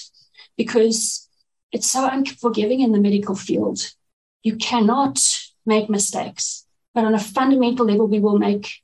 because 0.57 1.29
it's 1.71 1.89
so 1.89 2.07
unforgiving 2.07 2.79
in 2.79 2.91
the 2.91 2.99
medical 2.99 3.35
field. 3.35 3.93
You 4.41 4.55
cannot 4.55 5.19
make 5.65 5.89
mistakes, 5.89 6.65
but 6.93 7.03
on 7.03 7.13
a 7.13 7.19
fundamental 7.19 7.85
level, 7.85 8.07
we 8.07 8.19
will 8.19 8.39
make 8.39 8.81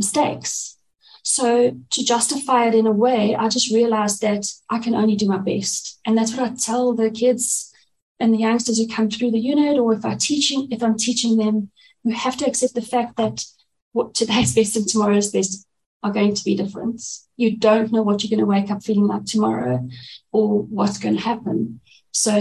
mistakes. 0.00 0.78
So 1.22 1.76
to 1.90 2.04
justify 2.04 2.68
it 2.68 2.74
in 2.74 2.86
a 2.86 2.92
way, 3.06 3.36
I 3.36 3.48
just 3.48 3.72
realized 3.72 4.22
that 4.22 4.46
I 4.70 4.78
can 4.78 4.94
only 4.94 5.14
do 5.16 5.28
my 5.28 5.36
best. 5.36 6.00
And 6.06 6.16
that's 6.16 6.34
what 6.34 6.50
I 6.50 6.54
tell 6.54 6.94
the 6.94 7.10
kids 7.10 7.72
and 8.18 8.32
the 8.32 8.38
youngsters 8.38 8.78
who 8.78 8.88
come 8.88 9.10
through 9.10 9.32
the 9.32 9.46
unit, 9.54 9.78
or 9.78 9.92
if 9.92 10.04
I 10.04 10.14
teaching, 10.14 10.68
if 10.70 10.82
I'm 10.82 10.96
teaching 10.96 11.36
them, 11.36 11.70
you 12.04 12.14
have 12.14 12.36
to 12.38 12.46
accept 12.46 12.74
the 12.74 12.90
fact 12.94 13.16
that 13.16 13.44
what 13.92 14.14
today's 14.14 14.54
best 14.58 14.76
and 14.76 14.88
tomorrow's 14.88 15.30
best 15.30 15.66
are 16.02 16.12
going 16.12 16.34
to 16.34 16.44
be 16.44 16.56
different. 16.56 17.02
You 17.36 17.58
don't 17.58 17.92
know 17.92 18.02
what 18.02 18.22
you're 18.22 18.34
going 18.34 18.46
to 18.46 18.54
wake 18.54 18.70
up 18.70 18.82
feeling 18.82 19.06
like 19.06 19.26
tomorrow 19.26 19.86
or 20.32 20.62
what's 20.62 20.98
going 20.98 21.16
to 21.16 21.22
happen. 21.22 21.80
So, 22.12 22.40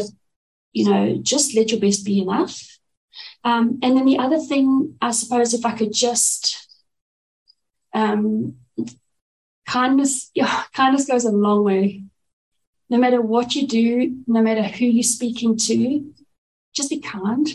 you 0.72 0.90
know, 0.90 1.18
just 1.22 1.56
let 1.56 1.72
your 1.72 1.82
best 1.82 2.06
be 2.06 2.22
enough. 2.22 2.56
Um, 3.44 3.80
and 3.84 3.98
then 3.98 4.06
the 4.06 4.20
other 4.20 4.40
thing, 4.40 4.96
I 5.02 5.12
suppose, 5.12 5.54
if 5.54 5.66
I 5.66 5.76
could 5.78 5.94
just 5.94 6.69
um, 7.94 8.56
kindness, 9.66 10.32
yeah, 10.34 10.64
kindness 10.74 11.06
goes 11.06 11.26
a 11.26 11.32
long 11.32 11.64
way. 11.64 12.04
No 12.90 12.98
matter 12.98 13.22
what 13.22 13.56
you 13.56 13.68
do, 13.68 14.24
no 14.26 14.42
matter 14.42 14.64
who 14.64 14.86
you're 14.86 15.04
speaking 15.04 15.58
to, 15.58 16.14
just 16.74 16.90
be 16.90 17.00
kind. 17.00 17.48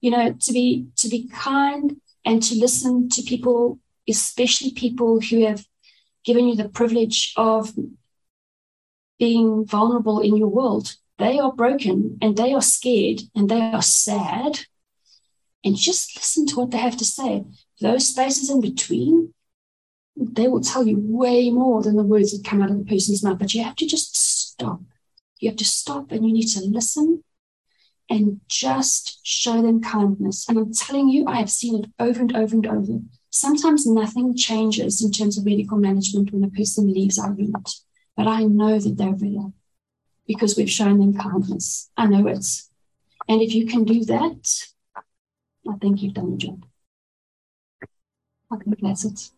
You 0.00 0.10
know, 0.10 0.32
to 0.32 0.52
be 0.52 0.88
to 0.96 1.08
be 1.08 1.28
kind 1.28 2.00
and 2.24 2.42
to 2.42 2.54
listen 2.56 3.08
to 3.10 3.22
people, 3.22 3.78
especially 4.08 4.72
people 4.72 5.20
who 5.20 5.46
have 5.46 5.64
given 6.24 6.48
you 6.48 6.56
the 6.56 6.68
privilege 6.68 7.32
of 7.36 7.72
being 9.18 9.64
vulnerable 9.64 10.20
in 10.20 10.36
your 10.36 10.48
world. 10.48 10.96
They 11.18 11.38
are 11.38 11.52
broken 11.52 12.18
and 12.20 12.36
they 12.36 12.52
are 12.52 12.62
scared 12.62 13.22
and 13.34 13.48
they 13.48 13.60
are 13.60 13.82
sad. 13.82 14.60
And 15.64 15.76
just 15.76 16.16
listen 16.16 16.46
to 16.46 16.56
what 16.56 16.70
they 16.70 16.78
have 16.78 16.96
to 16.98 17.04
say. 17.04 17.44
Those 17.80 18.08
spaces 18.08 18.50
in 18.50 18.60
between, 18.60 19.34
they 20.16 20.48
will 20.48 20.60
tell 20.60 20.86
you 20.86 20.96
way 20.98 21.50
more 21.50 21.82
than 21.82 21.96
the 21.96 22.04
words 22.04 22.32
that 22.32 22.48
come 22.48 22.62
out 22.62 22.70
of 22.70 22.78
the 22.78 22.84
person's 22.84 23.22
mouth. 23.22 23.38
But 23.38 23.54
you 23.54 23.62
have 23.64 23.76
to 23.76 23.86
just 23.86 24.16
stop. 24.16 24.80
You 25.38 25.50
have 25.50 25.58
to 25.58 25.64
stop 25.64 26.12
and 26.12 26.26
you 26.26 26.32
need 26.32 26.46
to 26.48 26.64
listen 26.64 27.24
and 28.08 28.40
just 28.48 29.20
show 29.26 29.62
them 29.62 29.82
kindness. 29.82 30.48
And 30.48 30.58
I'm 30.58 30.72
telling 30.72 31.08
you, 31.08 31.26
I 31.26 31.36
have 31.36 31.50
seen 31.50 31.82
it 31.82 31.90
over 31.98 32.20
and 32.20 32.36
over 32.36 32.54
and 32.54 32.66
over. 32.66 32.98
Sometimes 33.30 33.86
nothing 33.86 34.36
changes 34.36 35.02
in 35.02 35.10
terms 35.10 35.36
of 35.36 35.44
medical 35.44 35.78
management 35.78 36.32
when 36.32 36.44
a 36.44 36.50
person 36.50 36.92
leaves 36.92 37.18
our 37.18 37.34
unit, 37.34 37.68
but 38.16 38.28
I 38.28 38.44
know 38.44 38.78
that 38.78 38.96
they're 38.96 39.14
real 39.14 39.52
because 40.26 40.56
we've 40.56 40.70
shown 40.70 41.00
them 41.00 41.14
kindness. 41.14 41.90
I 41.96 42.06
know 42.06 42.26
it. 42.28 42.46
And 43.28 43.42
if 43.42 43.54
you 43.54 43.66
can 43.66 43.84
do 43.84 44.04
that, 44.04 44.54
I 45.68 45.76
think 45.80 46.02
you've 46.02 46.14
done 46.14 46.30
the 46.30 46.36
job. 46.36 46.64
It. 48.62 49.30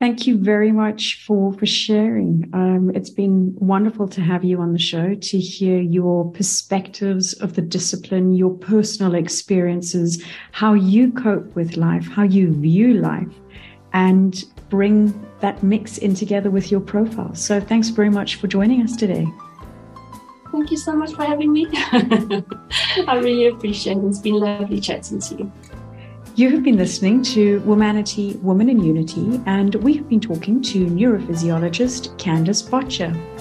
Thank 0.00 0.26
you 0.26 0.36
very 0.36 0.72
much 0.72 1.24
for 1.24 1.52
for 1.54 1.66
sharing. 1.66 2.50
Um, 2.52 2.90
it's 2.94 3.10
been 3.10 3.54
wonderful 3.56 4.08
to 4.08 4.20
have 4.20 4.44
you 4.44 4.60
on 4.60 4.72
the 4.72 4.78
show 4.78 5.14
to 5.14 5.38
hear 5.38 5.80
your 5.80 6.30
perspectives 6.32 7.32
of 7.34 7.54
the 7.54 7.62
discipline, 7.62 8.34
your 8.34 8.54
personal 8.54 9.14
experiences, 9.14 10.22
how 10.52 10.74
you 10.74 11.12
cope 11.12 11.54
with 11.54 11.76
life, 11.76 12.06
how 12.06 12.24
you 12.24 12.52
view 12.52 12.94
life, 12.94 13.32
and 13.92 14.44
bring 14.68 15.14
that 15.40 15.62
mix 15.62 15.98
in 15.98 16.14
together 16.14 16.50
with 16.50 16.70
your 16.70 16.80
profile. 16.80 17.34
So, 17.34 17.60
thanks 17.60 17.88
very 17.88 18.10
much 18.10 18.34
for 18.36 18.46
joining 18.46 18.82
us 18.82 18.96
today. 18.96 19.26
Thank 20.50 20.70
you 20.70 20.76
so 20.76 20.94
much 20.94 21.12
for 21.12 21.24
having 21.24 21.52
me. 21.52 21.66
I 21.72 23.20
really 23.22 23.46
appreciate 23.46 23.96
it. 23.96 24.04
It's 24.04 24.18
been 24.18 24.34
lovely 24.34 24.80
chatting 24.80 25.20
to 25.20 25.34
you. 25.36 25.52
You 26.36 26.50
have 26.50 26.64
been 26.64 26.78
listening 26.78 27.22
to 27.34 27.60
Womanity, 27.60 28.42
Woman 28.42 28.68
in 28.68 28.82
Unity, 28.82 29.40
and 29.46 29.76
we 29.76 29.94
have 29.94 30.08
been 30.08 30.18
talking 30.18 30.60
to 30.62 30.84
neurophysiologist 30.86 32.18
Candice 32.18 32.68
Bottcher. 32.68 33.33